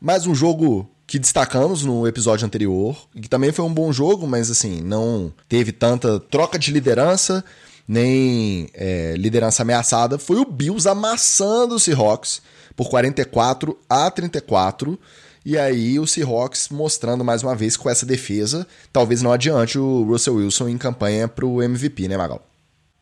[0.00, 4.50] Mais um jogo que destacamos no episódio anterior, que também foi um bom jogo, mas
[4.50, 7.42] assim, não teve tanta troca de liderança,
[7.88, 12.42] nem é, liderança ameaçada, foi o Bills amassando o Seahawks
[12.76, 14.98] por 44 a 34.
[15.44, 20.02] E aí o Seahawks mostrando mais uma vez com essa defesa, talvez não adiante o
[20.02, 22.42] Russell Wilson em campanha para o MVP, né, Magal?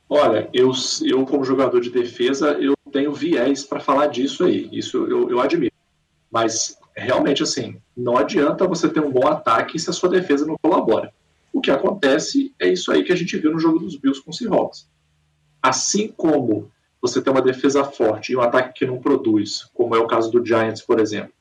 [0.09, 0.73] Olha, eu,
[1.05, 4.69] eu como jogador de defesa, eu tenho viés para falar disso aí.
[4.73, 5.73] Isso eu, eu admiro.
[6.31, 10.59] Mas realmente assim, não adianta você ter um bom ataque se a sua defesa não
[10.61, 11.13] colabora.
[11.53, 14.33] O que acontece é isso aí que a gente viu no jogo dos Bills com
[14.33, 14.89] o Seahawks.
[15.63, 19.99] Assim como você tem uma defesa forte e um ataque que não produz, como é
[19.99, 21.33] o caso do Giants, por exemplo,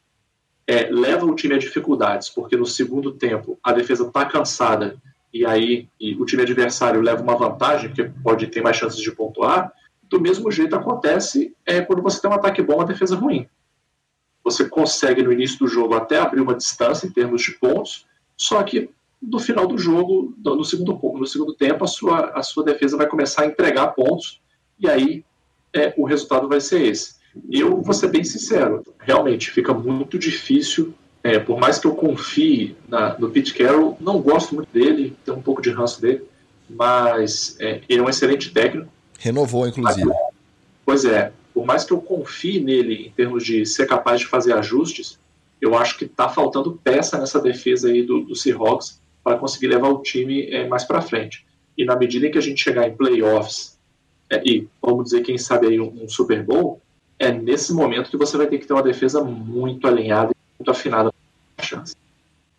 [0.71, 4.95] é, leva o time a dificuldades, porque no segundo tempo a defesa está cansada
[5.33, 9.11] e aí e o time adversário leva uma vantagem, porque pode ter mais chances de
[9.11, 13.49] pontuar, do mesmo jeito acontece é, quando você tem um ataque bom, uma defesa ruim.
[14.45, 18.07] Você consegue no início do jogo até abrir uma distância em termos de pontos,
[18.37, 18.89] só que
[19.21, 23.07] no final do jogo, no segundo, no segundo tempo, a sua, a sua defesa vai
[23.07, 24.41] começar a entregar pontos
[24.79, 25.25] e aí
[25.75, 27.19] é, o resultado vai ser esse.
[27.49, 30.93] Eu vou ser bem sincero, realmente fica muito difícil.
[31.23, 35.37] É, por mais que eu confie na, no Pete Carroll, não gosto muito dele, tenho
[35.37, 36.23] um pouco de ranço dele,
[36.69, 38.91] mas é, ele é um excelente técnico.
[39.19, 40.07] Renovou, inclusive.
[40.07, 40.17] Mas,
[40.83, 44.53] pois é, por mais que eu confie nele em termos de ser capaz de fazer
[44.53, 45.19] ajustes,
[45.61, 49.89] eu acho que está faltando peça nessa defesa aí do, do Seahawks para conseguir levar
[49.89, 51.45] o time é, mais para frente.
[51.77, 53.77] E na medida em que a gente chegar em playoffs
[54.31, 56.81] é, e, vamos dizer, quem sabe aí um, um Super Bowl,
[57.21, 60.71] é nesse momento que você vai ter que ter uma defesa muito alinhada e muito
[60.71, 61.11] afinada
[61.61, 61.95] chance.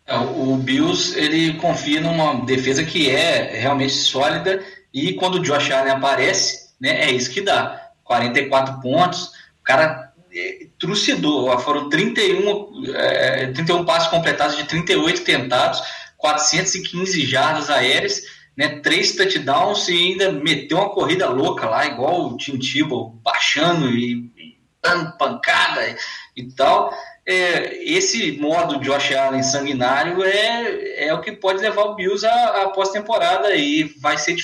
[0.05, 5.71] É, o Bills ele confia numa defesa que é realmente sólida e quando o Josh
[5.71, 7.91] Allen aparece, né, é isso que dá.
[8.03, 9.27] 44 pontos,
[9.61, 15.81] o cara é, trucidou, foram 31, é, 31 passos completados de 38 tentados,
[16.17, 18.21] 415 jardas aéreas,
[18.55, 23.89] né, três touchdowns e ainda meteu uma corrida louca lá, igual o Tim Tebow, baixando
[23.89, 24.31] e
[24.83, 25.95] dando pancada
[26.35, 26.93] e tal.
[27.25, 32.25] É, esse modo de Josh Allen sanguinário é, é o que pode levar o Bills
[32.27, 34.35] à, à pós-temporada e vai ser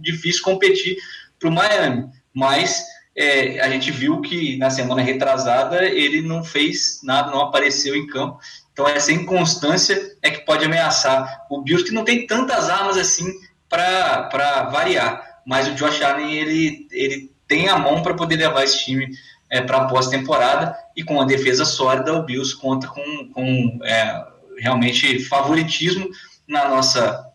[0.00, 0.98] difícil competir
[1.40, 2.06] para o Miami.
[2.34, 2.84] Mas
[3.16, 8.06] é, a gente viu que na semana retrasada ele não fez nada, não apareceu em
[8.06, 8.38] campo.
[8.72, 13.26] Então essa inconstância é que pode ameaçar o Bills, que não tem tantas armas assim
[13.68, 15.40] para variar.
[15.46, 19.08] Mas o Josh Allen ele, ele tem a mão para poder levar esse time
[19.50, 24.26] é, para a pós-temporada e com a defesa sólida, o Bills conta com, com é,
[24.58, 26.08] realmente favoritismo
[26.46, 27.26] na nossa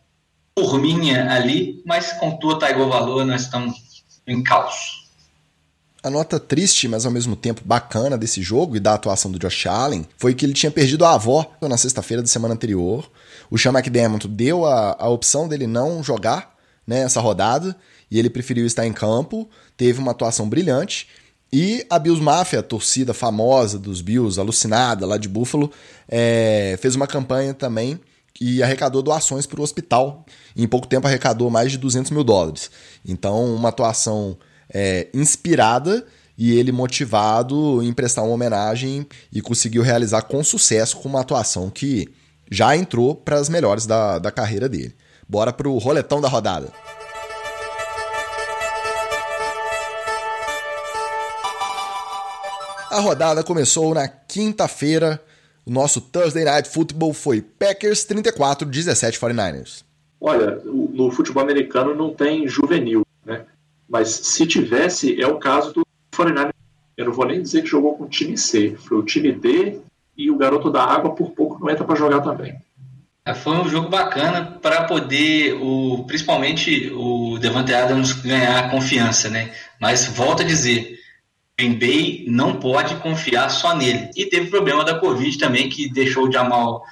[0.56, 5.04] turminha ali, mas com tua tá igual valor, nós estamos em caos.
[6.04, 9.65] A nota triste, mas ao mesmo tempo bacana desse jogo e da atuação do Josh
[9.67, 13.10] Allen foi que ele tinha perdido a avó na sexta-feira da semana anterior.
[13.49, 16.54] O Sean McDermott deu a, a opção dele não jogar
[16.86, 17.73] né, essa rodada
[18.12, 19.49] e ele preferiu estar em campo.
[19.78, 21.08] Teve uma atuação brilhante
[21.56, 25.72] e a Bills Mafia, a torcida famosa dos Bills, alucinada lá de Buffalo,
[26.10, 28.00] é, fez uma campanha também
[28.42, 30.26] e arrecadou doações para o hospital.
[30.58, 32.72] Em pouco tempo arrecadou mais de 200 mil dólares.
[33.08, 34.36] Então, uma atuação
[34.68, 36.04] é, inspirada
[36.36, 41.70] e ele motivado em prestar uma homenagem e conseguiu realizar com sucesso com uma atuação
[41.70, 42.10] que
[42.50, 44.96] já entrou para as melhores da, da carreira dele.
[45.30, 46.74] Bora para o roletão da rodada.
[52.93, 55.20] A rodada começou na quinta-feira.
[55.65, 59.84] O nosso Thursday Night Football foi Packers 34, 17 49ers.
[60.22, 63.45] Olha, no futebol americano não tem juvenil, né?
[63.89, 65.82] Mas se tivesse, é o caso do
[66.15, 66.53] 49ers.
[66.95, 68.76] Eu não vou nem dizer que jogou com o time C.
[68.78, 69.80] Foi o time D
[70.15, 72.55] e o garoto da água por pouco não entra para jogar também.
[73.26, 79.51] É, foi um jogo bacana para poder, o, principalmente o Devante Adams ganhar confiança, né?
[79.82, 80.99] Mas volto a dizer,
[81.58, 84.10] Green Bay não pode confiar só nele.
[84.16, 86.84] E teve problema da Covid também, que deixou o Jamal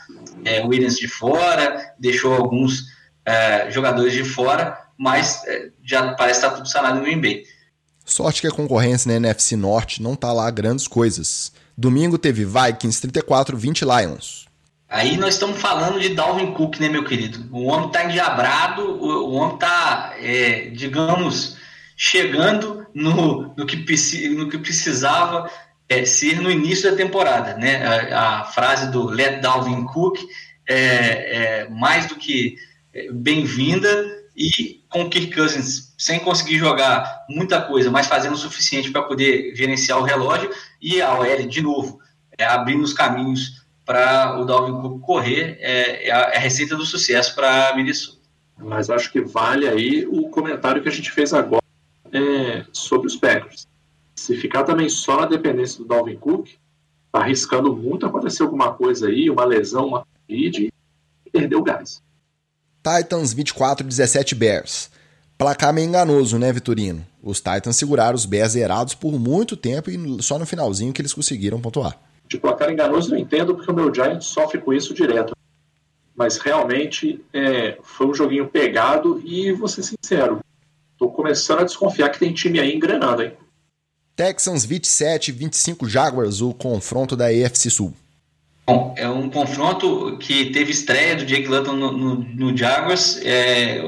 [0.46, 2.86] é, Williams de fora, deixou alguns
[3.26, 7.44] é, jogadores de fora, mas é, já parece estar tudo sanado no Green Bay.
[8.06, 11.52] Sorte que a concorrência na NFC Norte não tá lá grandes coisas.
[11.78, 14.46] Domingo teve Vikings 34, 20 Lions.
[14.88, 17.48] Aí nós estamos falando de Dalvin Cook, né, meu querido?
[17.52, 21.56] O homem está endiabrado, o, o homem está, é, digamos,
[21.96, 23.76] chegando no, no, que,
[24.30, 25.50] no que precisava
[25.88, 27.86] é, ser no início da temporada, né?
[27.86, 30.20] A, a frase do Let Dalvin Cook
[30.68, 32.56] é, é mais do que
[32.94, 33.90] é, bem-vinda
[34.36, 39.04] e com o Kirk Cousins sem conseguir jogar muita coisa, mas fazendo o suficiente para
[39.04, 40.50] poder gerenciar o relógio
[40.82, 42.00] e a OL de novo
[42.38, 46.86] é, abrindo os caminhos para o Dalvin Cook correr é, é, a, é, receita do
[46.86, 48.22] sucesso para Minnesota.
[48.58, 51.62] Mas acho que vale aí o comentário que a gente fez agora
[52.14, 53.68] é, sobre os Packers.
[54.16, 56.50] Se ficar também só na dependência do Dalvin Cook,
[57.12, 60.72] tá arriscando muito acontecer alguma coisa aí, uma lesão, uma Covid,
[61.26, 62.02] e perder o gás.
[62.84, 64.90] Titans 24 17 Bears.
[65.38, 67.06] Placar meio enganoso, né, Vitorino?
[67.22, 71.14] Os Titans seguraram os Bears zerados por muito tempo e só no finalzinho que eles
[71.14, 72.00] conseguiram pontuar
[72.32, 75.36] de placar enganoso eu entendo porque o meu Giants sofre com isso direto.
[76.16, 80.40] Mas realmente é, foi um joguinho pegado e vou ser sincero,
[81.02, 83.34] tô começando a desconfiar que tem time aí engrenando, hein?
[84.16, 87.92] Texans 27, 25 Jaguars, o confronto da AFC Sul.
[88.68, 93.82] Bom, é um confronto que teve estreia do Jake Luton no, no, no Jaguars, é,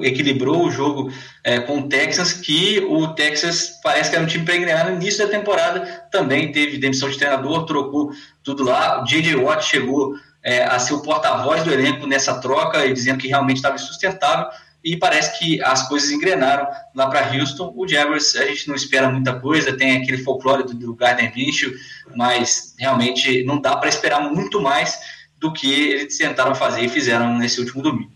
[0.00, 1.10] equilibrou o jogo
[1.42, 5.24] é, com o Texas, que o Texas parece que era um time para no início
[5.24, 8.10] da temporada, também teve demissão de treinador, trocou
[8.44, 9.02] tudo lá.
[9.02, 9.34] O J.J.
[9.36, 13.56] Watt chegou é, a ser o porta-voz do elenco nessa troca e dizendo que realmente
[13.56, 14.46] estava insustentável.
[14.82, 17.72] E parece que as coisas engrenaram lá para Houston.
[17.76, 21.72] O Jaguars, a gente não espera muita coisa, tem aquele folclore do, do Gardner Minshew,
[22.16, 24.98] mas realmente não dá para esperar muito mais
[25.38, 28.10] do que eles tentaram fazer e fizeram nesse último domingo.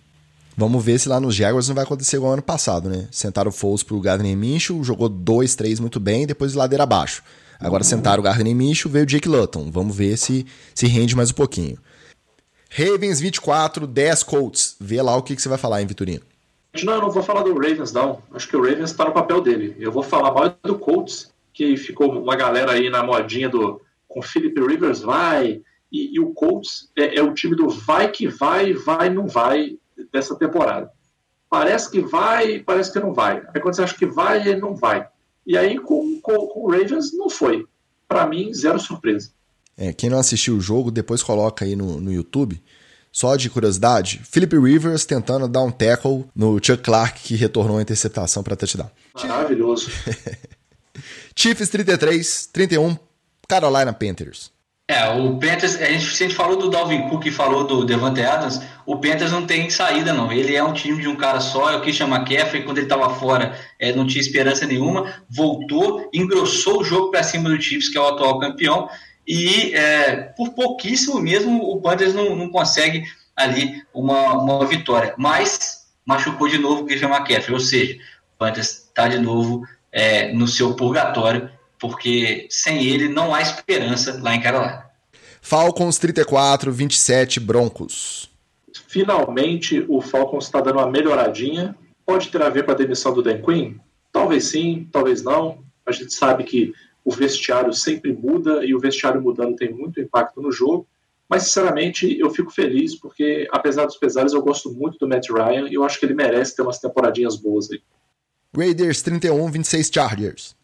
[0.57, 3.09] Vamos ver se lá nos Jaguars não vai acontecer igual ano passado, né?
[3.11, 7.23] Sentaram o Foles pro Gardner Minshew, jogou dois, três muito bem, depois ladeira abaixo.
[7.59, 9.71] Agora sentaram o Gardner Minshew, veio o Jake Luton.
[9.71, 11.79] Vamos ver se se rende mais um pouquinho.
[12.71, 14.77] Ravens 24, 10 Colts.
[14.81, 16.23] Vê lá o que, que você vai falar, hein, Vitorino?
[16.83, 18.23] Não, eu não vou falar do Ravens, não.
[18.33, 19.77] Acho que o Ravens está no papel dele.
[19.79, 24.23] Eu vou falar mais do Colts, que ficou uma galera aí na modinha do com
[24.23, 25.61] Philip Rivers vai,
[25.91, 29.77] e, e o Colts é, é, o time do vai que vai, vai, não vai
[30.13, 30.91] dessa temporada.
[31.51, 33.43] Parece que vai, parece que não vai.
[33.53, 35.07] Aí quando você acha que vai, ele não vai.
[35.47, 37.67] E aí com, com, com o Ravens não foi.
[38.09, 39.31] Para mim, zero surpresa.
[39.77, 42.63] É, quem não assistiu o jogo, depois coloca aí no, no YouTube.
[43.15, 47.83] Só de curiosidade, Philip Rivers tentando dar um tackle no Chuck Clark, que retornou a
[47.83, 48.91] interceptação para touchdown.
[49.23, 49.89] Maravilhoso.
[51.37, 52.99] Chiefs 33, 31,
[53.49, 54.51] Carolina Panthers.
[54.89, 58.61] É, o Panthers, a gente, gente falou do Dalvin Cook e falou do Devante Adams,
[58.85, 61.77] o Panthers não tem saída não, ele é um time de um cara só, é
[61.77, 66.85] o Christian McCaffrey, quando ele estava fora é, não tinha esperança nenhuma, voltou, engrossou o
[66.85, 68.89] jogo para cima do Chiefs, que é o atual campeão,
[69.27, 73.05] e é, por pouquíssimo mesmo o Panthers não, não consegue
[73.35, 78.85] ali uma, uma vitória, mas machucou de novo o Christian McCaffrey, ou seja, o Panthers
[78.87, 84.41] está de novo é, no seu purgatório, porque sem ele não há esperança lá em
[84.41, 84.85] Carolina.
[85.41, 88.31] Falcons 34, 27 Broncos.
[88.89, 91.77] Finalmente o Falcons está dando uma melhoradinha.
[92.07, 93.75] Pode ter a ver com a demissão do Dan Quinn?
[94.13, 95.63] Talvez sim, talvez não.
[95.87, 96.73] A gente sabe que
[97.05, 100.87] o vestiário sempre muda e o vestiário mudando tem muito impacto no jogo.
[101.29, 105.69] Mas, sinceramente, eu fico feliz porque, apesar dos pesares, eu gosto muito do Matt Ryan
[105.69, 107.81] e eu acho que ele merece ter umas temporadinhas boas aí.
[108.57, 110.57] Raiders 31, 26 Chargers.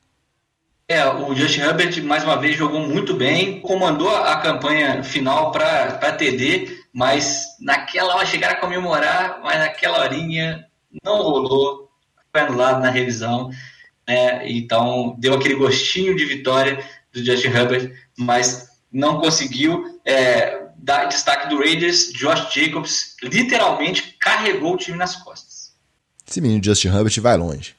[0.91, 6.12] É, o Justin Herbert, mais uma vez, jogou muito bem, comandou a campanha final para
[6.12, 10.66] TD, mas naquela hora chegaram a comemorar, mas naquela horinha
[11.05, 11.88] não rolou,
[12.32, 13.51] foi anulado na revisão,
[14.11, 14.50] né?
[14.50, 21.48] então deu aquele gostinho de vitória do Justin Herbert, mas não conseguiu é, dar destaque
[21.48, 22.12] do Raiders.
[22.12, 25.72] Josh Jacobs literalmente carregou o time nas costas.
[26.28, 27.74] Esse menino Justin Herbert vai longe.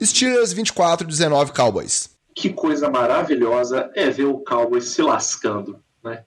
[0.00, 5.82] Steelers 24, 19 Cowboys que coisa maravilhosa é ver o Cowboys se lascando.
[6.02, 6.22] Né?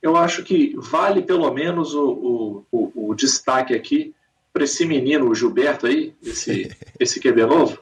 [0.00, 4.14] Eu acho que vale pelo menos o, o, o, o destaque aqui
[4.54, 7.78] para esse menino, o Gilberto aí, esse, esse QB novo.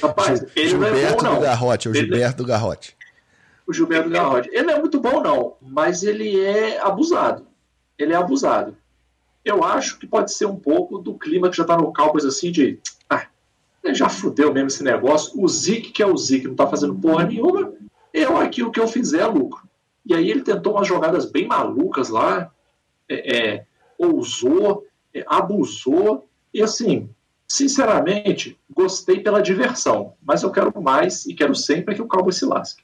[0.00, 1.34] Rapaz, ele Gilberto não é bom, não.
[1.36, 2.96] Do Garrote, é o ele, Gilberto do Garrote.
[3.66, 4.48] O Gilberto do Garrote.
[4.52, 7.46] Ele não é muito bom, não, mas ele é abusado.
[7.98, 8.76] Ele é abusado.
[9.44, 12.50] Eu acho que pode ser um pouco do clima que já está no Cowboys assim
[12.50, 12.80] de
[13.94, 15.40] já fudeu mesmo esse negócio.
[15.40, 17.72] O Zic, que é o Zic, não tá fazendo porra nenhuma.
[18.12, 19.68] Eu aqui o que eu fizer é lucro.
[20.04, 22.50] E aí ele tentou umas jogadas bem malucas lá,
[23.08, 23.66] é, é,
[23.98, 24.84] ousou,
[25.26, 26.28] abusou.
[26.52, 27.10] E assim,
[27.48, 32.44] sinceramente, gostei pela diversão, mas eu quero mais e quero sempre que o Cowboys se
[32.44, 32.82] lasque.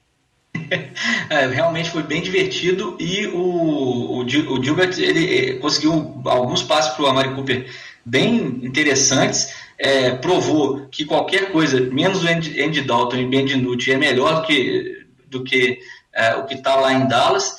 [1.28, 7.04] É, realmente foi bem divertido e o, o, o Gilbert ele conseguiu alguns passos para
[7.04, 7.66] o Amari Cooper
[8.04, 13.92] bem interessantes, é, provou que qualquer coisa, menos o Andy, Andy Dalton e Ben DiNucci,
[13.92, 15.78] é melhor do que, do que
[16.12, 17.56] é, o que está lá em Dallas.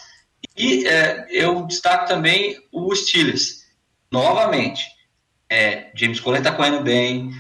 [0.56, 3.64] E é, eu destaco também o Steelers.
[4.12, 4.86] Novamente,
[5.54, 7.32] é, James Conner está correndo bem,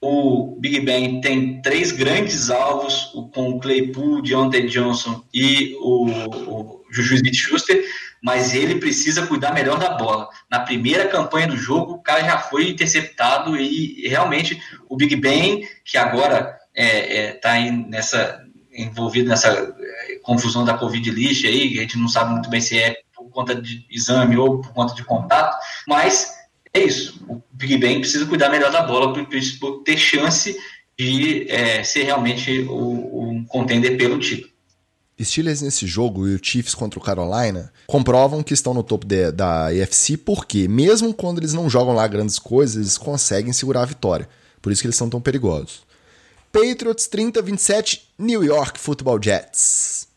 [0.00, 6.06] o Big Ben tem três grandes alvos, com o Claypool, Deontay Johnson e o,
[6.50, 7.84] o Juju Smith-Schuster,
[8.22, 10.28] mas ele precisa cuidar melhor da bola.
[10.50, 14.58] Na primeira campanha do jogo, o cara já foi interceptado e, realmente
[14.88, 17.58] o Big Ben, que agora está é, é, tá
[18.72, 22.78] envolvido nessa é, confusão da Covid lixo aí, a gente não sabe muito bem se
[22.78, 25.56] é por conta de exame ou por conta de contato,
[25.86, 26.37] mas
[26.72, 27.20] é isso.
[27.28, 29.24] O Big Ben precisa cuidar melhor da bola para
[29.84, 30.56] ter chance
[30.98, 34.50] de é, ser realmente o, um contender pelo título.
[35.20, 39.32] Steelers nesse jogo e o Chiefs contra o Carolina comprovam que estão no topo de,
[39.32, 43.86] da AFC porque, mesmo quando eles não jogam lá grandes coisas, eles conseguem segurar a
[43.86, 44.28] vitória.
[44.62, 45.82] Por isso que eles são tão perigosos.
[46.52, 50.08] Patriots 30-27, New York Football Jets.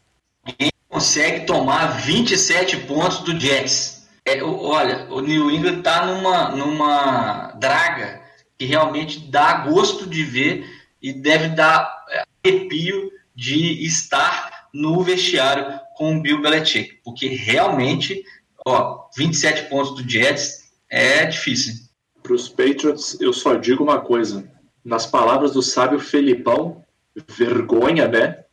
[0.58, 4.01] Quem consegue tomar 27 pontos do Jets?
[4.26, 8.22] É, olha, o New England está numa, numa draga
[8.58, 10.66] que realmente dá gosto de ver
[11.02, 18.24] e deve dar é, arrepio de estar no vestiário com o Bill Belichick, porque realmente,
[18.66, 21.74] ó, 27 pontos do Jets é difícil.
[22.22, 24.48] Para os Patriots, eu só digo uma coisa.
[24.86, 26.84] Nas palavras do sábio Felipão,
[27.28, 28.44] vergonha, né?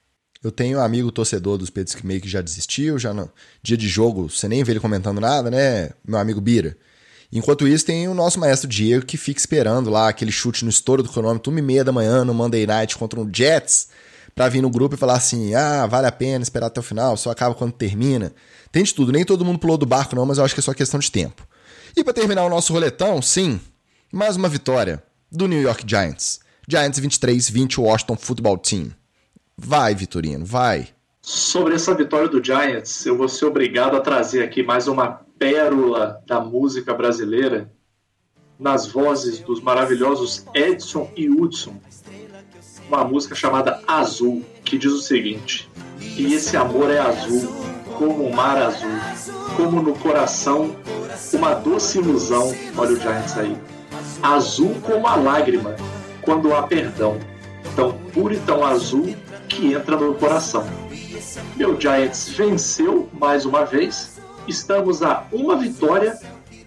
[0.42, 3.28] Eu tenho um amigo torcedor dos Peitos que meio que já desistiu, já no
[3.60, 5.90] dia de jogo você nem vê ele comentando nada, né?
[6.06, 6.76] Meu amigo Bira.
[7.30, 11.02] Enquanto isso, tem o nosso maestro Diego que fica esperando lá aquele chute no estouro
[11.02, 13.88] do cronômetro, uma e meia da manhã no Monday Night contra um Jets,
[14.34, 17.16] pra vir no grupo e falar assim: ah, vale a pena esperar até o final,
[17.16, 18.32] só acaba quando termina.
[18.70, 20.62] Tem de tudo, nem todo mundo pulou do barco, não, mas eu acho que é
[20.62, 21.46] só questão de tempo.
[21.96, 23.60] E para terminar o nosso roletão, sim,
[24.12, 26.40] mais uma vitória do New York Giants.
[26.66, 28.97] Giants 23, 20 Washington Football Team.
[29.60, 30.88] Vai, Vitorino, vai.
[31.20, 36.22] Sobre essa vitória do Giants, eu vou ser obrigado a trazer aqui mais uma pérola
[36.28, 37.70] da música brasileira
[38.56, 41.74] nas vozes dos maravilhosos Edson e Hudson.
[42.86, 45.68] Uma música chamada Azul, que diz o seguinte:
[46.16, 47.52] E esse amor é azul,
[47.98, 48.96] como o mar azul,
[49.56, 50.76] como no coração
[51.32, 52.54] uma doce ilusão.
[52.76, 53.56] Olha o Giants aí.
[54.22, 55.74] Azul como a lágrima,
[56.22, 57.18] quando há perdão.
[57.74, 59.14] Tão puro e tão azul
[59.48, 60.66] que entra no coração.
[61.56, 64.18] Meu Giants venceu mais uma vez.
[64.46, 66.18] Estamos a uma vitória,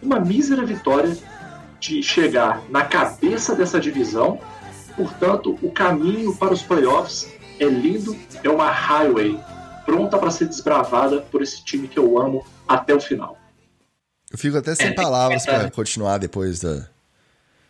[0.02, 1.16] uma mísera vitória,
[1.80, 4.40] de chegar na cabeça dessa divisão.
[4.96, 9.40] Portanto, o caminho para os playoffs é lindo, é uma highway
[9.86, 13.38] pronta para ser desbravada por esse time que eu amo até o final.
[14.32, 16.88] Eu fico até sem é, palavras para continuar depois da.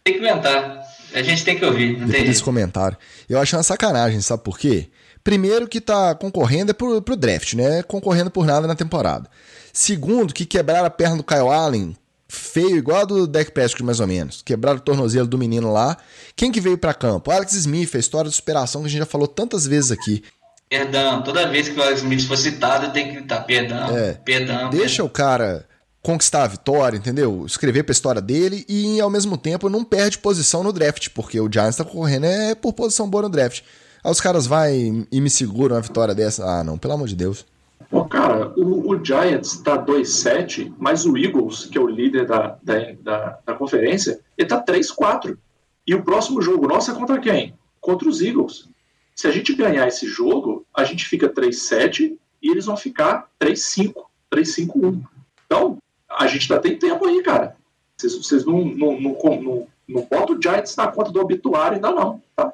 [0.04, 0.82] Tem que inventar.
[1.14, 1.98] A gente tem que ouvir.
[1.98, 2.98] Não depois desse comentário.
[3.28, 4.90] Eu acho uma sacanagem, sabe por quê?
[5.24, 7.84] Primeiro, que tá concorrendo é pro, pro draft, né?
[7.84, 9.30] Concorrendo por nada na temporada.
[9.72, 11.96] Segundo, que quebraram a perna do Kyle Allen,
[12.28, 14.42] feio, igual a do Deck Prescott, mais ou menos.
[14.42, 15.98] Quebraram o tornozelo do menino lá.
[16.36, 17.30] Quem que veio para campo?
[17.32, 20.24] Alex Smith, a história de superação que a gente já falou tantas vezes aqui.
[20.70, 24.70] Perdão, toda vez que o Alex Smith for citado, tem que gritar perdão, é, perdão.
[24.70, 25.06] Deixa perdão.
[25.06, 25.66] o cara
[26.02, 27.46] conquistar a vitória, entendeu?
[27.46, 31.50] Escrever pra história dele e, ao mesmo tempo, não perde posição no draft, porque o
[31.52, 33.62] Giants tá correndo é por posição boa no draft.
[34.04, 36.44] Aí os caras vai e me seguram uma vitória dessa.
[36.46, 37.46] Ah, não, pelo amor de Deus.
[37.90, 42.58] Pô, cara, o, o Giants tá 2-7, mas o Eagles, que é o líder da,
[42.64, 45.38] da, da, da conferência, ele tá 3-4.
[45.86, 47.54] E o próximo jogo nosso é contra quem?
[47.80, 48.70] Contra os Eagles.
[49.16, 53.94] Se a gente ganhar esse jogo, a gente fica 3-7 e eles vão ficar 3-5,
[54.34, 55.04] 3-5-1.
[55.46, 55.78] Então,
[56.10, 57.56] a gente ainda tem tempo aí, cara.
[57.98, 61.92] Vocês, vocês não, não, não, não, não botam o Giants na conta do obituário ainda
[61.92, 62.54] não, tá?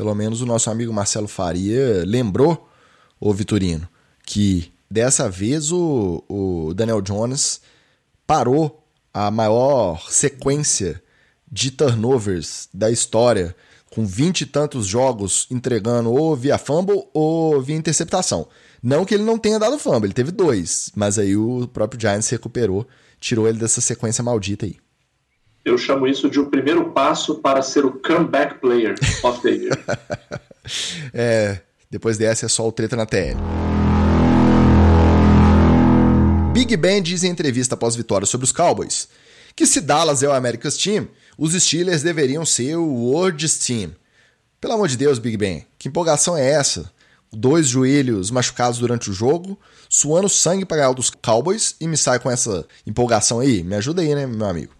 [0.00, 2.66] Pelo menos o nosso amigo Marcelo Faria lembrou,
[3.20, 3.86] o Vitorino,
[4.24, 7.60] que dessa vez o, o Daniel Jones
[8.26, 8.82] parou
[9.12, 11.02] a maior sequência
[11.52, 13.54] de turnovers da história,
[13.90, 18.48] com vinte e tantos jogos entregando ou via fumble ou via interceptação.
[18.82, 22.30] Não que ele não tenha dado fumble, ele teve dois, mas aí o próprio Giants
[22.30, 22.88] recuperou,
[23.20, 24.78] tirou ele dessa sequência maldita aí.
[25.64, 29.78] Eu chamo isso de o primeiro passo para ser o comeback player of the year.
[31.12, 33.36] é, depois dessa é só o treta na TL.
[36.52, 39.08] Big Ben diz em entrevista após vitória sobre os Cowboys
[39.54, 43.94] que se Dallas é o America's Team, os Steelers deveriam ser o World's Team.
[44.60, 46.90] Pelo amor de Deus, Big Ben, que empolgação é essa?
[47.32, 49.58] Dois joelhos machucados durante o jogo,
[49.88, 53.62] suando sangue para ganhar dos Cowboys e me sai com essa empolgação aí?
[53.62, 54.72] Me ajuda aí, né, meu amigo?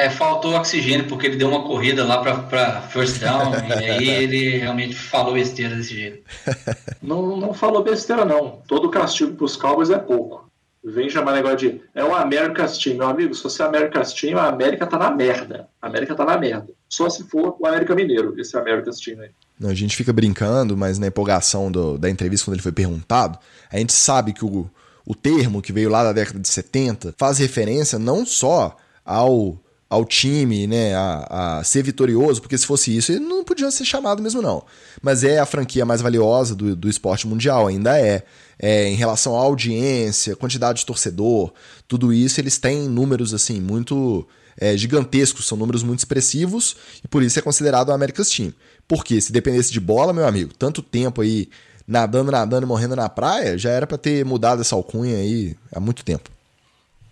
[0.00, 4.56] É, faltou oxigênio porque ele deu uma corrida lá para first down e aí ele
[4.56, 6.22] realmente falou besteira desse jeito.
[7.02, 8.60] Não, não falou besteira, não.
[8.68, 10.50] Todo castigo para os Cowboys é pouco.
[10.84, 11.80] Vem chamar negócio de.
[11.94, 12.98] É o America's Team.
[12.98, 15.66] Meu amigo, se você é America's Team, a América tá na merda.
[15.80, 16.68] A América tá na merda.
[16.90, 19.30] Só se for o América Mineiro, esse America's Team aí.
[19.58, 23.38] Não, a gente fica brincando, mas na empolgação do, da entrevista, quando ele foi perguntado,
[23.72, 24.70] a gente sabe que o,
[25.06, 29.58] o termo que veio lá da década de 70 faz referência não só ao
[29.90, 33.84] ao time, né, a, a, ser vitorioso, porque se fosse isso, ele não podia ser
[33.84, 34.62] chamado mesmo não.
[35.02, 38.22] Mas é a franquia mais valiosa do, do esporte mundial, ainda é.
[38.56, 38.88] é.
[38.88, 41.52] Em relação à audiência, quantidade de torcedor,
[41.88, 44.24] tudo isso, eles têm números assim muito
[44.56, 48.54] é, gigantescos, são números muito expressivos, e por isso é considerado o America's Team.
[48.86, 51.48] Porque se dependesse de bola, meu amigo, tanto tempo aí
[51.84, 56.04] nadando, nadando morrendo na praia, já era para ter mudado essa alcunha aí há muito
[56.04, 56.30] tempo.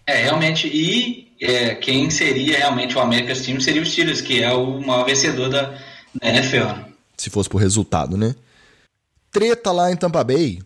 [0.07, 0.69] É, realmente.
[0.69, 5.05] E é, quem seria realmente o America's Team seria o Steelers, que é o maior
[5.05, 5.79] vencedor da,
[6.21, 6.89] da NFL.
[7.17, 8.35] Se fosse por resultado, né?
[9.31, 10.61] Treta lá em Tampa Bay.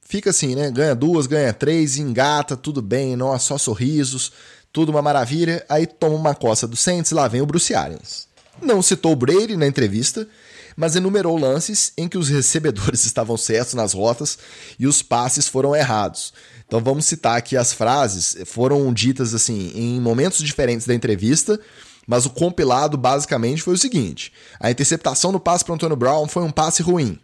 [0.00, 0.70] Fica assim, né?
[0.70, 4.32] Ganha duas, ganha três, engata, tudo bem, nossa, só sorrisos,
[4.72, 5.64] tudo uma maravilha.
[5.68, 8.28] Aí toma uma coça do Saints lá vem o Bruce Arians.
[8.60, 10.28] Não citou o Brady na entrevista,
[10.76, 14.38] mas enumerou lances em que os recebedores estavam certos nas rotas
[14.78, 16.32] e os passes foram errados.
[16.66, 21.60] Então vamos citar aqui as frases, foram ditas assim em momentos diferentes da entrevista,
[22.06, 26.42] mas o compilado basicamente foi o seguinte: a interceptação no passe para Antônio Brown foi
[26.42, 27.18] um passe ruim.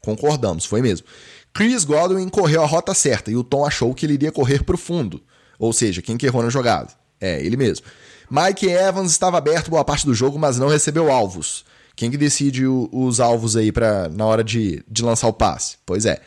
[0.00, 1.06] Concordamos, foi mesmo.
[1.52, 4.74] Chris Godwin correu a rota certa e o Tom achou que ele iria correr para
[4.74, 5.22] o fundo.
[5.58, 6.90] Ou seja, quem que errou na jogada?
[7.20, 7.86] É, ele mesmo.
[8.30, 11.64] Mike Evans estava aberto boa parte do jogo, mas não recebeu alvos.
[11.94, 15.76] Quem que decide os alvos aí para na hora de, de lançar o passe?
[15.86, 16.20] Pois é.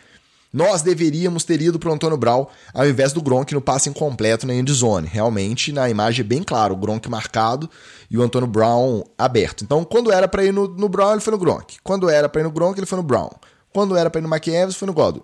[0.51, 4.47] Nós deveríamos ter ido para o Antônio Brown ao invés do Gronk no passe incompleto
[4.47, 5.07] na endzone.
[5.07, 7.69] Realmente, na imagem é bem claro, o Gronk marcado
[8.09, 9.63] e o Antônio Brown aberto.
[9.63, 11.77] Então, quando era para ir no, no, Brown, ele foi no Gronk.
[11.83, 13.29] Quando era para ir no Gronk, ele foi no Brown.
[13.71, 15.21] Quando era para ir no Mike Evans, foi no Godwin.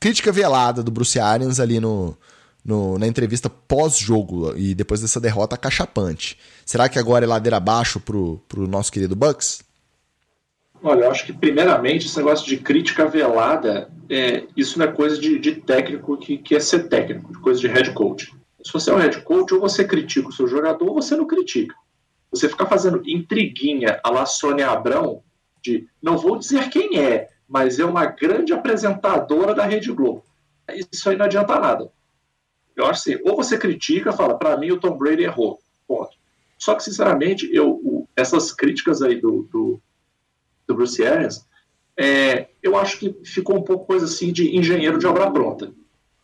[0.00, 2.16] Crítica velada do Bruce Arians ali no,
[2.64, 6.38] no na entrevista pós-jogo e depois dessa derrota cachapante.
[6.64, 9.60] Será que agora é ladeira abaixo pro, pro nosso querido Bucks?
[10.86, 15.18] Olha, eu acho que primeiramente esse negócio de crítica velada, é, isso não é coisa
[15.18, 18.30] de, de técnico que quer ser técnico, coisa de head coach.
[18.62, 21.26] Se você é um head coach, ou você critica o seu jogador, ou você não
[21.26, 21.74] critica.
[22.30, 25.22] Você ficar fazendo intriguinha a la Sônia Abrão,
[25.62, 30.22] de não vou dizer quem é, mas é uma grande apresentadora da Rede Globo.
[30.92, 31.90] Isso aí não adianta nada.
[32.76, 35.58] Eu acho assim, ou você critica, fala, para mim o Tom Brady errou,
[35.88, 36.12] ponto.
[36.58, 39.80] Só que, sinceramente, eu, essas críticas aí do, do
[40.66, 41.46] do Bruce Arians,
[41.96, 45.72] é, eu acho que ficou um pouco coisa assim de engenheiro de obra pronta.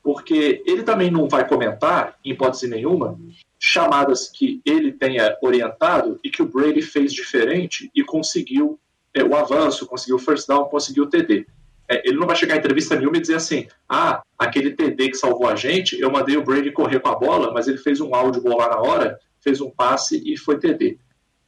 [0.02, 3.18] Porque ele também não vai comentar, em hipótese nenhuma,
[3.58, 8.78] chamadas que ele tenha orientado e que o Brady fez diferente e conseguiu
[9.14, 11.46] é, o avanço, conseguiu o first down, conseguiu o TD.
[11.86, 15.16] É, ele não vai chegar em entrevista nenhuma e dizer assim: ah, aquele TD que
[15.16, 18.14] salvou a gente, eu mandei o Brady correr com a bola, mas ele fez um
[18.14, 20.98] áudio lá na hora, fez um passe e foi TD.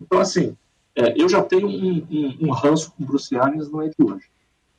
[0.01, 0.57] Então, assim,
[0.95, 4.31] é, eu já tenho um, um, um, ranço com Bruce Arians, não é de hoje.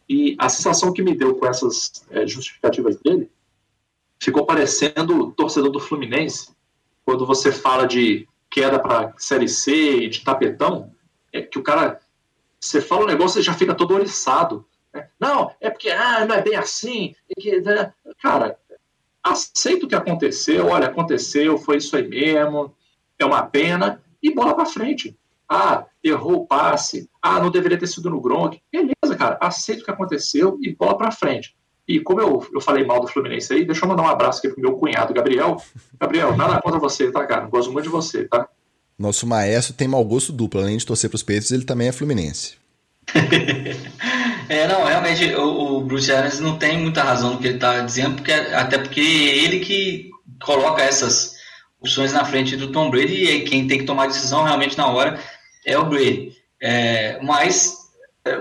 [0.07, 3.31] E a sensação que me deu com essas é, justificativas dele
[4.19, 6.51] ficou parecendo torcedor do Fluminense,
[7.05, 10.93] quando você fala de queda para Série C e de tapetão,
[11.31, 11.99] é que o cara,
[12.59, 14.65] você fala um negócio e já fica todo oriçado.
[14.93, 15.09] Né?
[15.19, 17.15] Não, é porque ah, não é bem assim.
[17.29, 17.91] É que, né?
[18.21, 18.57] Cara,
[19.23, 22.75] aceita o que aconteceu, olha, aconteceu, foi isso aí mesmo,
[23.17, 25.17] é uma pena, e bola para frente.
[25.55, 27.07] Ah, errou o passe.
[27.21, 28.59] Ah, não deveria ter sido no Gronk.
[28.71, 31.55] Beleza, cara, aceita o que aconteceu e bola pra frente.
[31.87, 34.49] E como eu, eu falei mal do Fluminense aí, deixa eu mandar um abraço aqui
[34.49, 35.61] pro meu cunhado, Gabriel.
[35.99, 37.45] Gabriel, nada contra você, tá, cara?
[37.45, 38.47] Gosto muito de você, tá?
[38.97, 40.59] Nosso maestro tem mau gosto duplo.
[40.59, 42.55] Além de torcer pros peitos, ele também é fluminense.
[44.49, 47.81] é, não, realmente o, o, Bruce Arians não tem muita razão no que ele tá
[47.81, 50.09] dizendo, porque, até porque é ele que
[50.41, 51.35] coloca essas
[51.81, 55.19] opções na frente do Tom Brady e quem tem que tomar decisão realmente na hora
[55.65, 56.37] é o Brady.
[56.61, 57.77] É, mas,
[58.25, 58.39] é,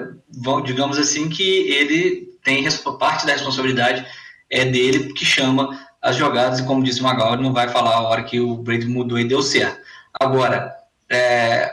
[0.65, 2.67] digamos assim, que ele tem
[2.99, 4.07] parte da responsabilidade
[4.51, 7.95] é dele que chama as jogadas, e como disse o Magal, ele não vai falar
[7.95, 9.81] a hora que o Brady mudou e deu certo.
[10.21, 10.75] Agora,
[11.09, 11.73] é,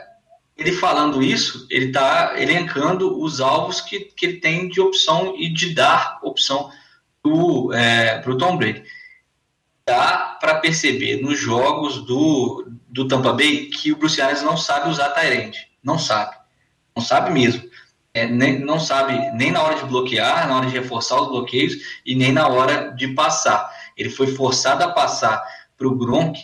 [0.56, 5.48] ele falando isso, ele está elencando os alvos que, que ele tem de opção e
[5.48, 6.70] de dar opção
[7.22, 8.82] para o é, Tom Brady.
[9.86, 14.90] Dá para perceber nos jogos do, do Tampa Bay que o Bruce Arians não sabe
[14.90, 15.68] usar Tyrande.
[15.82, 16.36] Não sabe.
[16.94, 17.62] Não sabe mesmo.
[18.12, 21.74] É, nem, não sabe nem na hora de bloquear, na hora de reforçar os bloqueios
[22.04, 23.70] e nem na hora de passar.
[23.96, 25.42] Ele foi forçado a passar
[25.78, 26.40] para o Gronk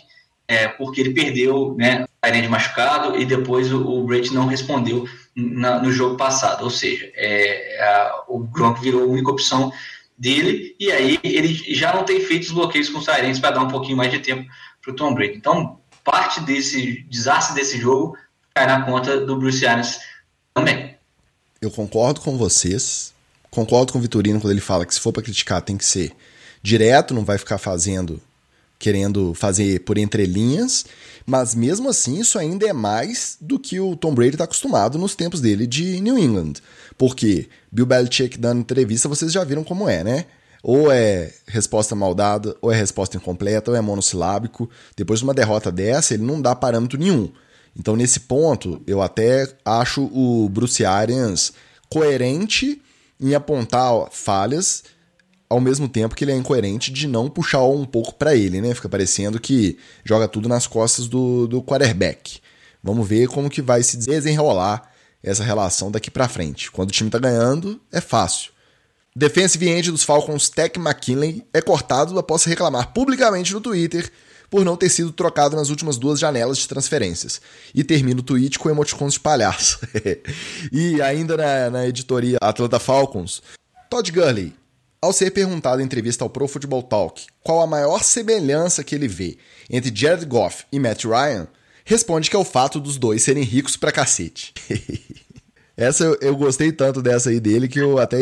[0.47, 5.79] é, porque ele perdeu né, Tyrande machucado e depois o, o Brett não respondeu na,
[5.79, 6.63] no jogo passado.
[6.63, 9.71] Ou seja, é, a, o Gronk virou a única opção
[10.17, 13.05] dele e aí ele já não tem feito os bloqueios com os
[13.39, 14.49] para dar um pouquinho mais de tempo
[14.81, 15.35] para o Tom Brady.
[15.35, 15.79] Então,
[16.09, 18.17] parte desse desastre desse jogo
[18.55, 19.99] cai na conta do Bruce Arians
[20.53, 20.95] também.
[21.61, 23.13] Eu concordo com vocês.
[23.51, 26.15] Concordo com o Vitorino quando ele fala que se for para criticar tem que ser
[26.63, 28.21] direto, não vai ficar fazendo
[28.79, 30.85] querendo fazer por entrelinhas,
[31.25, 35.15] mas mesmo assim isso ainda é mais do que o Tom Brady está acostumado nos
[35.15, 36.53] tempos dele de New England.
[36.95, 40.25] Porque Bill Belichick dando entrevista, vocês já viram como é, né?
[40.67, 44.69] Ou é resposta mal dada, ou é resposta incompleta, ou é monossilábico.
[44.97, 47.31] Depois de uma derrota dessa, ele não dá parâmetro nenhum.
[47.73, 51.53] Então, nesse ponto, eu até acho o Bruce Arians
[51.89, 52.81] coerente
[53.17, 54.83] em apontar falhas,
[55.49, 58.75] ao mesmo tempo que ele é incoerente de não puxar um pouco para ele, né?
[58.75, 62.41] Fica parecendo que joga tudo nas costas do, do quarterback.
[62.83, 64.91] Vamos ver como que vai se desenrolar
[65.23, 66.69] essa relação daqui para frente.
[66.69, 68.51] Quando o time tá ganhando, é fácil.
[69.17, 74.11] Defensive end dos Falcons, Tech McKinley, é cortado após reclamar publicamente no Twitter
[74.47, 77.41] por não ter sido trocado nas últimas duas janelas de transferências.
[77.73, 79.79] E termina o tweet com emoticons de palhaço.
[80.71, 83.41] e ainda na, na editoria Atlanta Falcons,
[83.89, 84.53] Todd Gurley,
[85.01, 89.07] ao ser perguntado em entrevista ao Pro Football Talk qual a maior semelhança que ele
[89.07, 91.47] vê entre Jared Goff e Matt Ryan,
[91.83, 94.53] responde que é o fato dos dois serem ricos pra cacete.
[95.77, 98.17] Essa eu, eu, gostei tanto dessa aí dele que eu até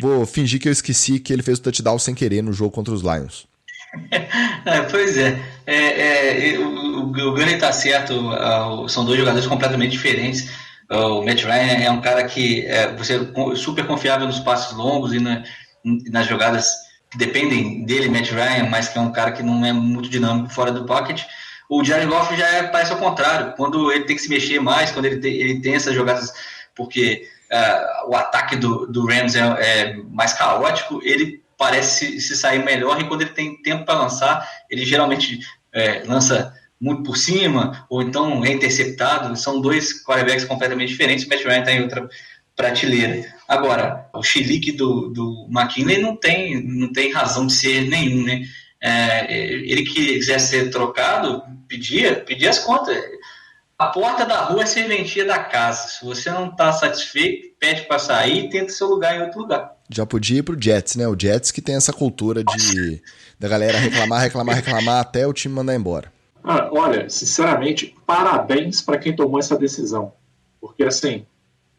[0.00, 2.94] vou fingir que eu esqueci que ele fez o touchdown sem querer no jogo contra
[2.94, 3.46] os Lions.
[4.64, 9.90] É, pois é, é, é o, o Gunny tá certo, uh, são dois jogadores completamente
[9.90, 10.48] diferentes.
[10.90, 14.76] Uh, o Matt Ryan é um cara que é, você é super confiável nos passos
[14.76, 15.42] longos e na,
[15.84, 16.74] nas jogadas
[17.10, 20.54] que dependem dele, Matt Ryan, mas que é um cara que não é muito dinâmico
[20.54, 21.24] fora do pocket.
[21.68, 24.90] O Jared Goff já é, parece ao contrário, quando ele tem que se mexer mais,
[24.90, 26.32] quando ele tem, ele tem essas jogadas,
[26.74, 32.64] porque uh, o ataque do, do Rams é, é mais caótico, ele parece se sair
[32.64, 35.38] melhor e quando ele tem tempo para lançar, ele geralmente
[35.72, 39.36] é, lança muito por cima ou então é interceptado.
[39.36, 41.24] São dois quarterbacks completamente diferentes.
[41.24, 42.08] O Matt Ryan está em outra
[42.56, 43.24] prateleira.
[43.46, 48.42] Agora, o chilique do, do McKinley não tem, não tem razão de ser nenhum, né?
[48.84, 52.96] É, ele que quiser ser trocado, pedia, pedia as contas.
[53.82, 55.88] A porta da rua é serventia da casa.
[55.88, 59.76] Se você não está satisfeito, pede para sair e tenta seu lugar em outro lugar.
[59.90, 61.08] Já podia ir pro Jets, né?
[61.08, 63.02] O Jets que tem essa cultura de
[63.40, 66.12] da galera reclamar, reclamar, reclamar até o time mandar embora.
[66.44, 70.12] Ah, olha, sinceramente, parabéns para quem tomou essa decisão.
[70.60, 71.26] Porque assim,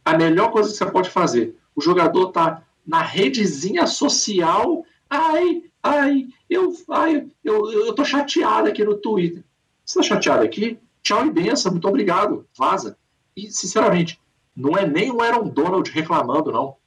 [0.03, 6.25] a melhor coisa que você pode fazer, o jogador tá na redezinha social, ai, ai,
[6.49, 9.41] eu, ai, eu, eu tô chateado aqui no Twitter.
[9.85, 10.77] Você tá chateado aqui?
[11.03, 12.97] Tchau e benção, muito obrigado, vaza.
[13.35, 14.19] E, sinceramente,
[14.55, 16.77] não é nem o Aaron Donald reclamando, não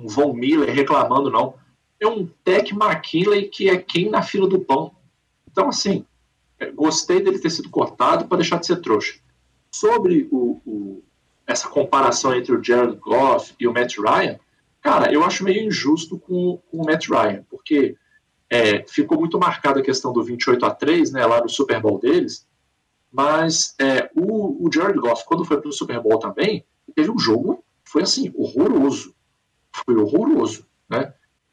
[0.00, 1.54] um Von Miller reclamando, não.
[2.00, 4.92] É um Tech McKinley que é quem na fila do pão.
[5.50, 6.04] Então, assim,
[6.58, 9.20] é, gostei dele ter sido cortado para deixar de ser trouxa.
[9.70, 11.02] Sobre o, o,
[11.46, 14.38] essa comparação entre o Jared Goff e o Matt Ryan,
[14.80, 17.96] cara, eu acho meio injusto com, com o Matt Ryan, porque
[18.48, 22.00] é, ficou muito marcada a questão do 28 a 3, né, lá no Super Bowl
[22.00, 22.46] deles,
[23.12, 27.18] mas é, o, o Jared Goff, quando foi para o Super Bowl também, teve um
[27.18, 29.14] jogo, foi assim, horroroso
[29.84, 30.66] foi horroroso.
[30.88, 31.12] Né?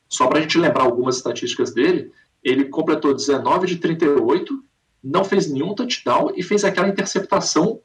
[0.10, 2.12] Só para a gente lembrar algumas estatísticas dele,
[2.44, 4.64] ele completou 19 de 38,
[5.04, 7.82] não fez nenhum touchdown e fez aquela interceptação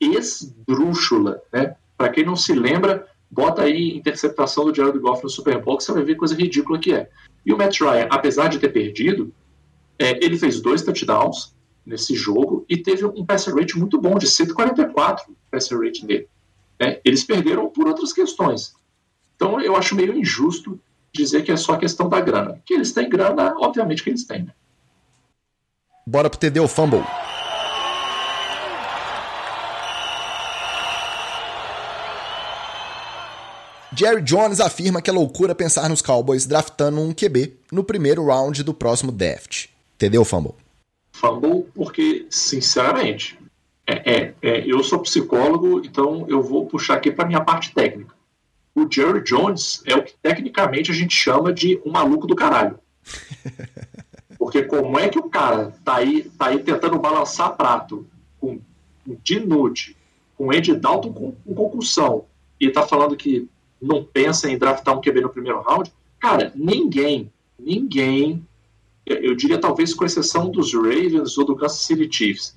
[0.00, 1.42] esdrúxula.
[1.52, 1.76] Né?
[1.96, 5.84] Para quem não se lembra, bota aí interceptação do Jared Goff no Super Bowl, que
[5.84, 7.10] você vai ver coisa ridícula que é.
[7.44, 9.32] E o Matt Ryan, apesar de ter perdido,
[9.98, 11.53] é, ele fez dois touchdowns
[11.84, 16.28] nesse jogo e teve um passer rate muito bom, de 144 passer rate dele.
[16.80, 17.00] Né?
[17.04, 18.74] Eles perderam por outras questões.
[19.36, 20.80] Então eu acho meio injusto
[21.12, 22.60] dizer que é só questão da grana.
[22.64, 24.44] Que eles têm grana, obviamente que eles têm.
[24.44, 24.54] Né?
[26.06, 27.04] Bora pro TD Fumble.
[33.96, 38.62] Jerry Jones afirma que é loucura pensar nos Cowboys draftando um QB no primeiro round
[38.64, 39.66] do próximo draft.
[39.94, 40.63] Entendeu, Fumble?
[41.14, 43.38] Fumble porque, sinceramente,
[43.86, 48.14] é, é, é, eu sou psicólogo, então eu vou puxar aqui para minha parte técnica
[48.74, 52.78] o Jerry Jones é o que tecnicamente a gente chama de um maluco do caralho.
[54.36, 58.06] Porque como é que o cara tá aí, tá aí tentando balançar prato
[58.40, 58.60] com
[59.22, 59.96] Dinucci,
[60.36, 62.24] com Andy Dalton com, com concussão,
[62.58, 63.48] e tá falando que
[63.80, 68.44] não pensa em draftar um QB no primeiro round, cara, ninguém, ninguém,
[69.06, 72.56] eu diria talvez com exceção dos Ravens ou do Kansas City Chiefs,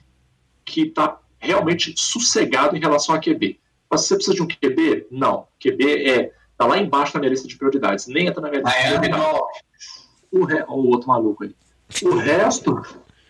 [0.64, 3.60] que tá realmente sossegado em relação a QB.
[3.90, 5.08] Mas você precisa de um QB?
[5.12, 5.48] Não.
[5.60, 8.08] QB é tá lá embaixo na minha lista de prioridades.
[8.08, 9.42] Nem entra na minha lista de prioridades.
[10.32, 10.64] O, re...
[10.68, 11.56] o outro maluco aí.
[12.04, 12.82] O resto,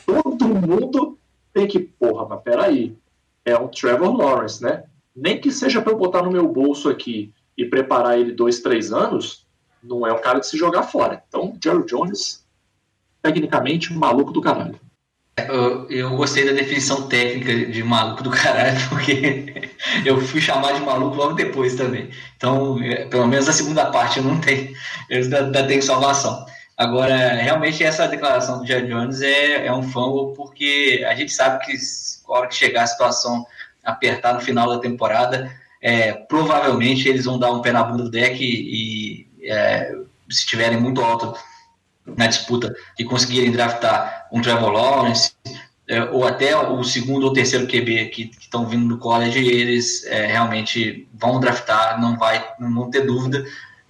[0.05, 1.17] todo mundo
[1.53, 2.97] tem que, porra, mas peraí.
[3.45, 4.83] É um Trevor Lawrence, né?
[5.15, 8.91] Nem que seja para eu botar no meu bolso aqui e preparar ele dois, três
[8.91, 9.47] anos,
[9.81, 11.23] não é um cara de se jogar fora.
[11.27, 12.45] Então, Jerry Jones,
[13.27, 14.79] tecnicamente, maluco do caralho.
[15.37, 19.69] Eu, eu, gostei da definição técnica de maluco do caralho, porque
[20.03, 22.09] eu fui chamar de maluco logo depois também.
[22.35, 24.73] Então, é, pelo menos a segunda parte eu não tenho,
[25.09, 26.45] eu ainda, tenho salvação.
[26.75, 31.63] Agora, realmente, essa declaração do Jerry Jones é, é um fumble, porque a gente sabe
[31.65, 31.73] que
[32.27, 33.45] na hora que chegar a situação
[33.83, 35.51] apertar no final da temporada,
[35.81, 39.91] é, provavelmente eles vão dar um pé na bunda do deck e, e é,
[40.29, 41.35] se estiverem muito alto
[42.15, 45.31] na disputa e conseguirem draftar um Trevor Lawrence
[45.87, 50.25] é, ou até o segundo ou terceiro QB que estão vindo do college, eles é,
[50.25, 53.45] realmente vão draftar, não vai, não vão ter dúvida,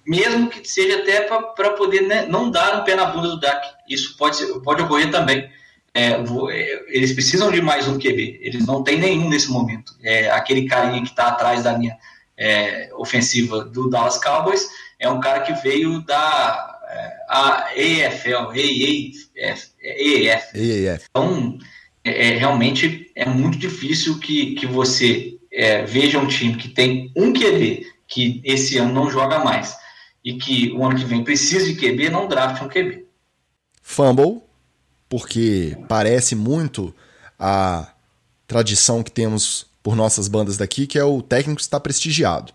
[0.06, 3.66] mesmo que seja até para poder né, não dar um pé na bunda do DAC.
[3.88, 5.50] Isso pode, pode ocorrer também.
[5.92, 9.92] É, é, eles precisam de mais um QB, eles não têm nenhum nesse momento.
[10.02, 11.96] É, aquele carinha que está atrás da linha
[12.36, 14.68] é, ofensiva do Dallas Cowboys
[15.00, 16.77] é um cara que veio da
[17.28, 21.04] a EFL, EAF, EAF.
[21.10, 21.58] Então,
[22.04, 27.12] é, é, realmente é muito difícil que, que você é, veja um time que tem
[27.14, 29.76] um QB que esse ano não joga mais
[30.24, 33.06] e que o ano que vem precisa de QB, não draft um QB.
[33.82, 34.42] Fumble,
[35.08, 36.94] porque parece muito
[37.38, 37.92] a
[38.46, 42.52] tradição que temos por nossas bandas daqui, que é o técnico está prestigiado.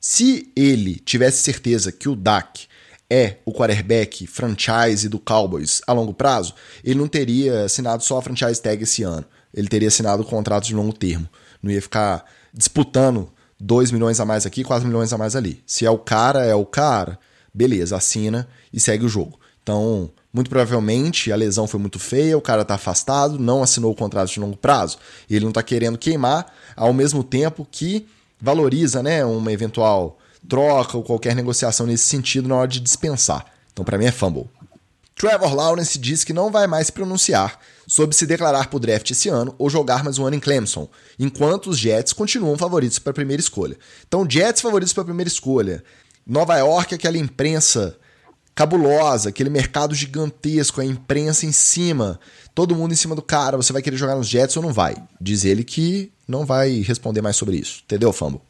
[0.00, 2.66] Se ele tivesse certeza que o DAC
[3.08, 8.22] é o quarterback franchise do Cowboys a longo prazo, ele não teria assinado só a
[8.22, 9.24] franchise tag esse ano.
[9.52, 11.28] Ele teria assinado o contrato de longo termo.
[11.62, 13.30] Não ia ficar disputando
[13.60, 15.62] 2 milhões a mais aqui, 4 milhões a mais ali.
[15.66, 17.18] Se é o cara, é o cara,
[17.52, 19.38] beleza, assina e segue o jogo.
[19.62, 23.94] Então, muito provavelmente a lesão foi muito feia, o cara está afastado, não assinou o
[23.94, 24.98] contrato de longo prazo.
[25.30, 28.06] Ele não está querendo queimar, ao mesmo tempo que
[28.40, 30.18] valoriza né, uma eventual
[30.48, 33.46] troca ou qualquer negociação nesse sentido na hora de dispensar.
[33.72, 34.48] Então, para mim, é fumble.
[35.16, 39.10] Trevor Lawrence diz que não vai mais se pronunciar sobre se declarar para o draft
[39.10, 40.88] esse ano ou jogar mais um ano em Clemson,
[41.18, 43.76] enquanto os Jets continuam favoritos para a primeira escolha.
[44.06, 45.84] Então, Jets favoritos para a primeira escolha.
[46.26, 47.96] Nova York, aquela imprensa
[48.54, 52.18] cabulosa, aquele mercado gigantesco, a imprensa em cima,
[52.54, 54.96] todo mundo em cima do cara, você vai querer jogar nos Jets ou não vai?
[55.20, 57.82] Diz ele que não vai responder mais sobre isso.
[57.84, 58.40] Entendeu, Fambo?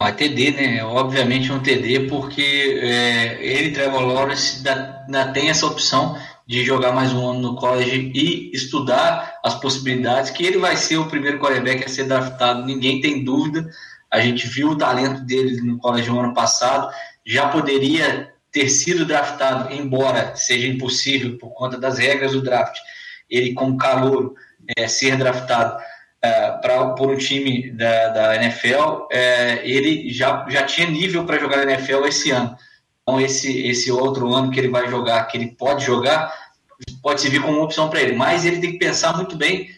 [0.00, 0.84] Vai TD, né?
[0.84, 7.12] Obviamente um TD, porque é, ele, Trevor Lawrence, ainda tem essa opção de jogar mais
[7.12, 11.84] um ano no college e estudar as possibilidades, que ele vai ser o primeiro quarterback
[11.84, 13.68] a ser draftado, ninguém tem dúvida.
[14.08, 16.94] A gente viu o talento dele no college no ano passado,
[17.26, 22.78] já poderia ter sido draftado, embora seja impossível por conta das regras do draft,
[23.28, 24.32] ele como calor
[24.76, 25.76] é, ser draftado
[26.20, 31.38] é, pra, por um time da, da NFL, é, ele já, já tinha nível para
[31.38, 32.56] jogar na NFL esse ano.
[33.02, 36.34] Então, esse, esse outro ano que ele vai jogar, que ele pode jogar,
[37.02, 38.16] pode servir como opção para ele.
[38.16, 39.70] Mas ele tem que pensar muito bem,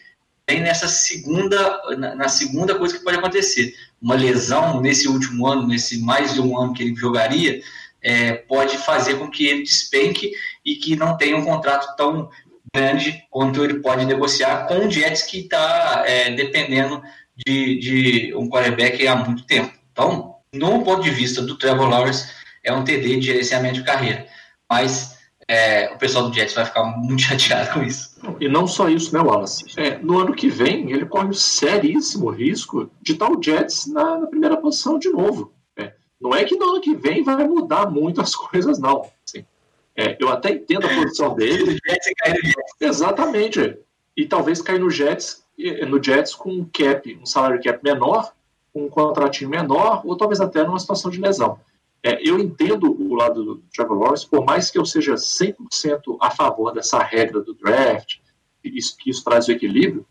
[0.47, 3.73] bem nessa segunda, na, na, segunda coisa que pode acontecer.
[4.01, 7.61] Uma lesão nesse último ano, nesse mais de um ano que ele jogaria,
[8.01, 10.31] é, pode fazer com que ele despenque
[10.65, 12.29] e que não tenha um contrato tão
[12.73, 17.01] grande quanto ele pode negociar com o Jets que está é, dependendo
[17.35, 19.73] de, de, um quarterback há muito tempo.
[19.91, 22.29] Então, no ponto de vista do Trevor Lawrence,
[22.63, 24.27] é um TD de gerenciamento de carreira.
[24.69, 28.11] Mas é, o pessoal do Jets vai ficar muito chateado com isso.
[28.39, 29.65] E não só isso, né, Wallace?
[29.77, 34.19] É, no ano que vem, ele corre um seríssimo risco de estar o Jets na,
[34.19, 35.53] na primeira posição de novo.
[35.77, 39.09] É, não é que no ano que vem vai mudar muito as coisas, não.
[39.95, 41.77] É, eu até entendo a posição dele.
[42.79, 43.77] Exatamente.
[44.15, 45.43] E talvez cair no Jets,
[45.87, 48.33] no Jets com um cap, um salário cap menor,
[48.73, 51.59] um contratinho menor, ou talvez até numa situação de lesão.
[52.03, 56.31] É, eu entendo o lado do Trevor Lawrence, por mais que eu seja 100% a
[56.31, 58.17] favor dessa regra do draft,
[58.63, 60.05] isso, que isso traz o equilíbrio,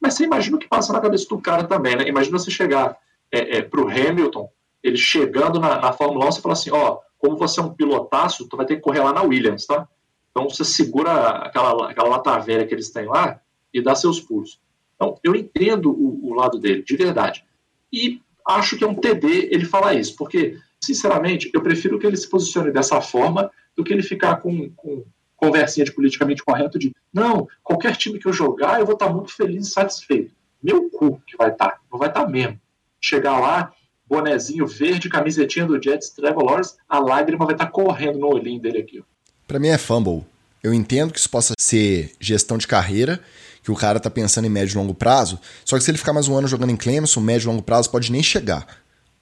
[0.00, 2.08] mas você imagina o que passa na cabeça do cara também, né?
[2.08, 2.96] Imagina você chegar
[3.30, 4.50] é, é, para o Hamilton,
[4.82, 8.48] ele chegando na, na Fórmula 1, você fala assim, ó, como você é um pilotaço,
[8.48, 9.88] tu vai ter que correr lá na Williams, tá?
[10.30, 13.40] Então você segura aquela, aquela lata velha que eles têm lá
[13.72, 14.60] e dá seus pulos.
[14.94, 17.44] Então, eu entendo o, o lado dele, de verdade.
[17.92, 22.16] E acho que é um TD ele falar isso, porque, sinceramente, eu prefiro que ele
[22.16, 25.04] se posicione dessa forma do que ele ficar com, com
[25.36, 29.32] conversinha de politicamente correto de não, qualquer time que eu jogar, eu vou estar muito
[29.32, 30.34] feliz e satisfeito.
[30.62, 32.58] Meu cu que vai estar, não vai estar mesmo.
[33.00, 33.72] Chegar lá,
[34.08, 38.78] bonezinho verde, camisetinha do Jets, Trevor Lawrence, a lágrima vai estar correndo no olhinho dele
[38.78, 39.02] aqui.
[39.46, 40.24] Para mim é fumble.
[40.62, 43.20] Eu entendo que isso possa ser gestão de carreira,
[43.62, 46.12] que o cara tá pensando em médio e longo prazo, só que se ele ficar
[46.12, 48.66] mais um ano jogando em Clemson, médio e longo prazo pode nem chegar.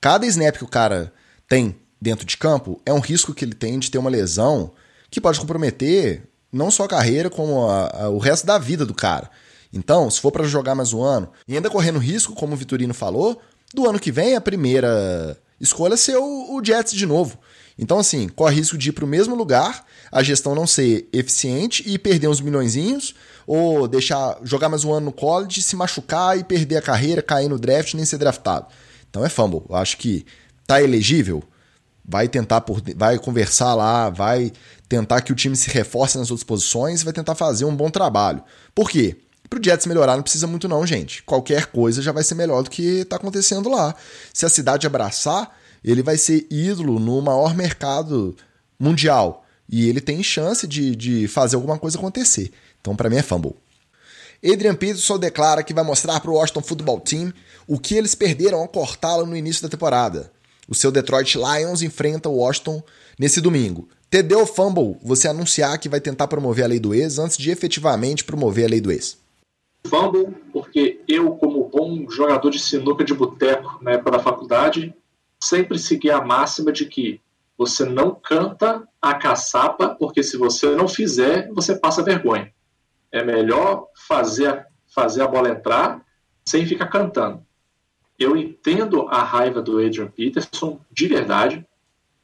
[0.01, 1.13] Cada snap que o cara
[1.49, 4.73] tem dentro de campo é um risco que ele tem de ter uma lesão
[5.11, 6.23] que pode comprometer
[6.53, 9.31] não só a carreira, como a, a, o resto da vida do cara.
[9.73, 12.95] Então, se for para jogar mais um ano, e ainda correndo risco, como o Vitorino
[12.95, 13.41] falou,
[13.73, 17.39] do ano que vem a primeira escolha ser o, o Jets de novo.
[17.79, 21.83] Então, assim, corre risco de ir para o mesmo lugar, a gestão não ser eficiente
[21.87, 23.15] e perder uns milhõeszinhos,
[23.47, 27.49] ou deixar jogar mais um ano no college, se machucar e perder a carreira, cair
[27.49, 28.67] no draft nem ser draftado.
[29.11, 29.63] Então é fumble.
[29.69, 30.25] Eu acho que
[30.67, 31.43] tá elegível,
[32.05, 34.53] vai tentar por, vai conversar lá, vai
[34.89, 38.43] tentar que o time se reforce nas outras posições, vai tentar fazer um bom trabalho.
[38.73, 39.17] Por quê?
[39.49, 41.23] Para o Jets melhorar não precisa muito não, gente.
[41.23, 43.95] Qualquer coisa já vai ser melhor do que está acontecendo lá.
[44.33, 48.35] Se a cidade abraçar, ele vai ser ídolo no maior mercado
[48.79, 49.45] mundial.
[49.69, 52.51] E ele tem chance de, de fazer alguma coisa acontecer.
[52.81, 53.57] Então, para mim, é fumble.
[54.45, 57.33] Adrian Peterson declara que vai mostrar para o Washington Football Team
[57.67, 60.31] o que eles perderam ao cortá-lo no início da temporada.
[60.69, 62.83] O seu Detroit Lions enfrenta o Washington
[63.19, 63.89] nesse domingo.
[64.11, 67.51] TD ou fumble você anunciar que vai tentar promover a lei do ex antes de
[67.51, 69.17] efetivamente promover a lei do ex?
[69.87, 74.95] Fumble, porque eu, como bom jogador de sinuca de boteco na época da faculdade,
[75.39, 77.21] sempre segui a máxima de que
[77.57, 82.53] você não canta a caçapa, porque se você não fizer, você passa vergonha.
[83.13, 86.05] É melhor fazer, fazer a bola entrar
[86.45, 87.45] sem ficar cantando.
[88.19, 91.67] Eu entendo a raiva do Adrian Peterson, de verdade.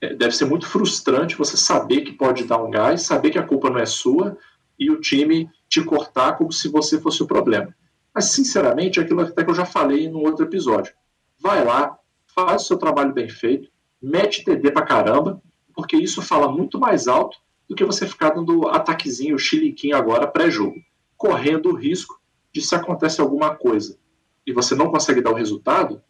[0.01, 3.47] É, deve ser muito frustrante você saber que pode dar um gás, saber que a
[3.47, 4.37] culpa não é sua
[4.79, 7.75] e o time te cortar como se você fosse o problema.
[8.12, 10.93] Mas, sinceramente, é aquilo até que eu já falei no outro episódio.
[11.41, 11.97] Vai lá,
[12.35, 13.71] faz o seu trabalho bem feito,
[14.03, 15.41] mete TD pra caramba,
[15.73, 20.75] porque isso fala muito mais alto do que você ficar dando ataquezinho, chiliquinho agora pré-jogo,
[21.16, 22.21] correndo o risco
[22.53, 23.97] de se acontece alguma coisa
[24.45, 26.03] e você não consegue dar o resultado,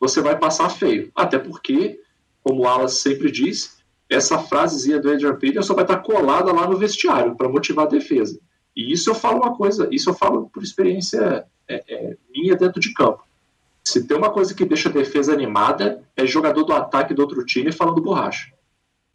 [0.00, 1.12] você vai passar feio.
[1.14, 2.00] Até porque,
[2.42, 3.78] como o Alas sempre diz,
[4.10, 8.40] essa frasezinha do Adrian Peterson vai estar colada lá no vestiário para motivar a defesa.
[8.76, 12.80] E isso eu falo uma coisa, isso eu falo por experiência é, é, minha dentro
[12.80, 13.22] de campo.
[13.82, 17.44] Se tem uma coisa que deixa a defesa animada, é jogador do ataque do outro
[17.44, 18.52] time falando borracha.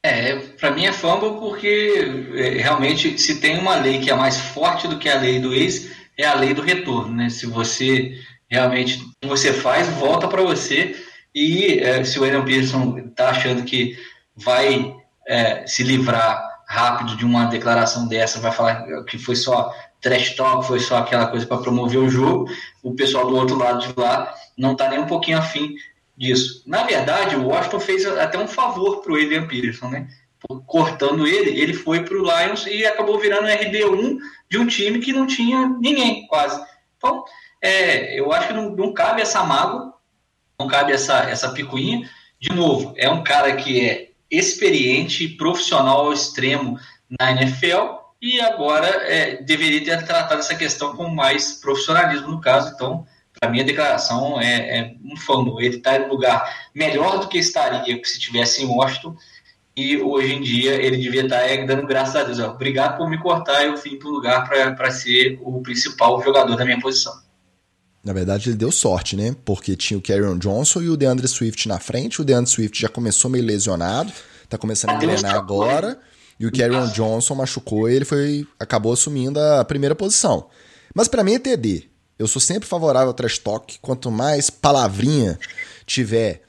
[0.01, 4.39] É, para mim é fumble porque é, realmente se tem uma lei que é mais
[4.39, 7.30] forte do que a lei do ex, é a lei do retorno, né?
[7.30, 8.18] Se você
[8.49, 10.95] realmente você faz, volta para você
[11.36, 13.97] e é, se o William Pearson está achando que
[14.36, 14.95] vai
[15.28, 20.67] é, se livrar rápido de uma declaração dessa, vai falar que foi só trash talk,
[20.67, 22.47] foi só aquela coisa para promover o jogo,
[22.84, 25.74] o pessoal do outro lado de lá não está nem um pouquinho afim
[26.15, 26.61] disso.
[26.67, 30.07] Na verdade, o Washington fez até um favor para o Adrian Peterson, né?
[30.67, 34.17] Cortando ele, ele foi para o Lions e acabou virando RB1
[34.49, 36.63] de um time que não tinha ninguém, quase.
[36.97, 37.26] Então,
[37.59, 39.93] é, eu acho que não, não cabe essa mágoa,
[40.57, 42.07] não cabe essa, essa picuinha.
[42.39, 46.80] De novo, é um cara que é experiente, profissional ao extremo
[47.20, 52.74] na NFL e agora é, deveria ter tratado essa questão com mais profissionalismo no caso.
[52.74, 53.06] Então,
[53.40, 55.66] para mim, a declaração é, é um fumble.
[55.66, 59.16] Ele está em um lugar melhor do que estaria se tivesse em Washington
[59.76, 62.40] e hoje em dia ele devia estar tá, é, dando graças a Deus.
[62.40, 66.66] Obrigado por me cortar, eu vim para o lugar para ser o principal jogador da
[66.66, 67.14] minha posição.
[68.04, 69.36] Na verdade, ele deu sorte, né?
[69.43, 72.22] Porque tinha o Carrion Johnson e o DeAndre Swift na frente.
[72.22, 74.12] O DeAndre Swift já começou meio lesionado,
[74.47, 76.00] tá começando a engrenar agora.
[76.39, 80.47] E o Carrion Johnson machucou e ele foi, acabou assumindo a primeira posição.
[80.95, 81.84] Mas para mim é TD.
[82.18, 83.78] Eu sou sempre favorável ao trash talk.
[83.80, 85.38] Quanto mais palavrinha
[85.86, 86.43] tiver,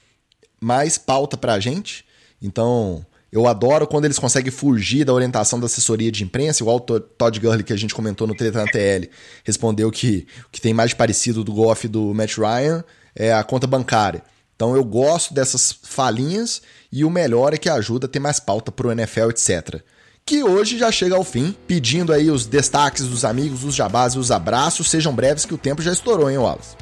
[0.60, 2.04] mais pauta pra gente.
[2.40, 6.80] Então, eu adoro quando eles conseguem fugir da orientação da assessoria de imprensa, igual o
[6.80, 9.08] Todd Gurley que a gente comentou no Treta na TL,
[9.44, 13.66] respondeu que o que tem mais parecido do golfe do Matt Ryan é a conta
[13.66, 14.22] bancária.
[14.56, 16.60] Então eu gosto dessas falinhas
[16.92, 19.80] e o melhor é que ajuda a ter mais pauta pro NFL, etc.
[20.26, 24.18] Que hoje já chega ao fim, pedindo aí os destaques dos amigos, os jabás e
[24.18, 24.90] os abraços.
[24.90, 26.76] Sejam breves que o tempo já estourou, hein, Wallace?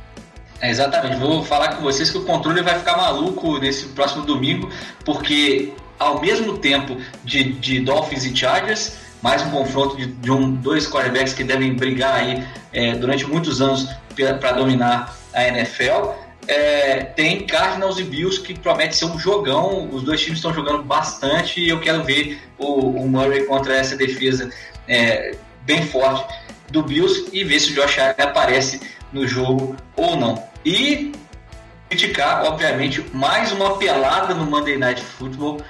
[0.61, 1.21] É, exatamente.
[1.21, 4.69] Vou falar com vocês que o controle vai ficar maluco nesse próximo domingo,
[5.05, 8.93] porque ao mesmo tempo de, de Dolphins e Chargers,
[9.23, 13.61] mais um confronto de, de um, dois quarterbacks que devem brigar aí é, durante muitos
[13.61, 13.89] anos
[14.41, 16.13] para dominar a NFL.
[16.47, 19.89] É, tem Cardinals e Bills que promete ser um jogão.
[19.93, 23.97] Os dois times estão jogando bastante e eu quero ver o, o Murray contra essa
[23.97, 24.51] defesa
[24.87, 25.37] é,
[25.67, 26.33] bem forte
[26.71, 28.81] do Bills e ver se o Josh Allen aparece
[29.13, 30.43] no jogo ou não.
[30.65, 31.13] E
[31.89, 35.61] criticar, obviamente, mais uma pelada no Monday Night Football.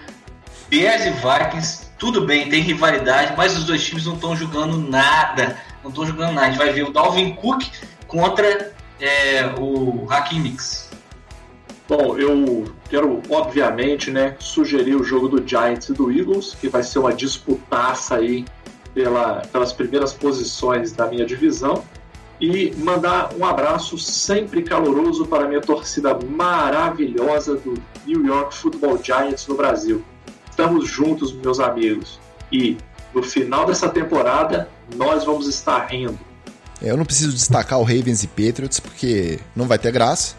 [0.71, 5.57] Bears e Vikings, tudo bem, tem rivalidade, mas os dois times não estão jogando nada.
[5.83, 6.47] Não estão jogando nada.
[6.47, 7.65] A gente vai ver o Dalvin Cook
[8.07, 10.91] contra é, o Hakim Mix.
[11.89, 16.83] Bom, eu quero, obviamente, né, sugerir o jogo do Giants e do Eagles, que vai
[16.83, 18.45] ser uma disputaça aí
[18.93, 21.83] pela, pelas primeiras posições da minha divisão
[22.41, 27.75] e mandar um abraço sempre caloroso para a minha torcida maravilhosa do
[28.07, 30.05] New York Football Giants no Brasil.
[30.59, 32.19] Estamos juntos, meus amigos,
[32.51, 32.77] e
[33.15, 36.19] no final dessa temporada nós vamos estar rindo.
[36.83, 40.35] É, eu não preciso destacar o Ravens e Patriots porque não vai ter graça.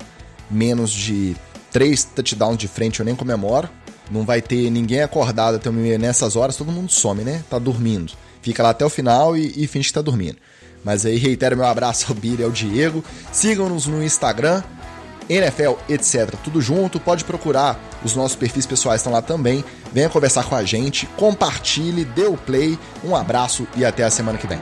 [0.52, 1.38] Menos de
[1.72, 3.70] três touchdowns de frente eu nem comemoro.
[4.12, 7.42] Não vai ter ninguém acordado até nessas horas, todo mundo some, né?
[7.50, 8.12] Tá dormindo.
[8.42, 10.36] Fica lá até o final e, e finge que tá dormindo.
[10.84, 13.06] Mas aí reitero meu abraço ao Billy e ao Diego.
[13.32, 14.64] Sigam-nos no Instagram,
[15.30, 16.36] NFL, etc.
[16.44, 17.00] Tudo junto.
[17.00, 17.80] Pode procurar.
[18.04, 19.64] Os nossos perfis pessoais estão lá também.
[19.92, 22.78] Venha conversar com a gente, compartilhe, dê o play.
[23.04, 24.60] Um abraço e até a semana que vem.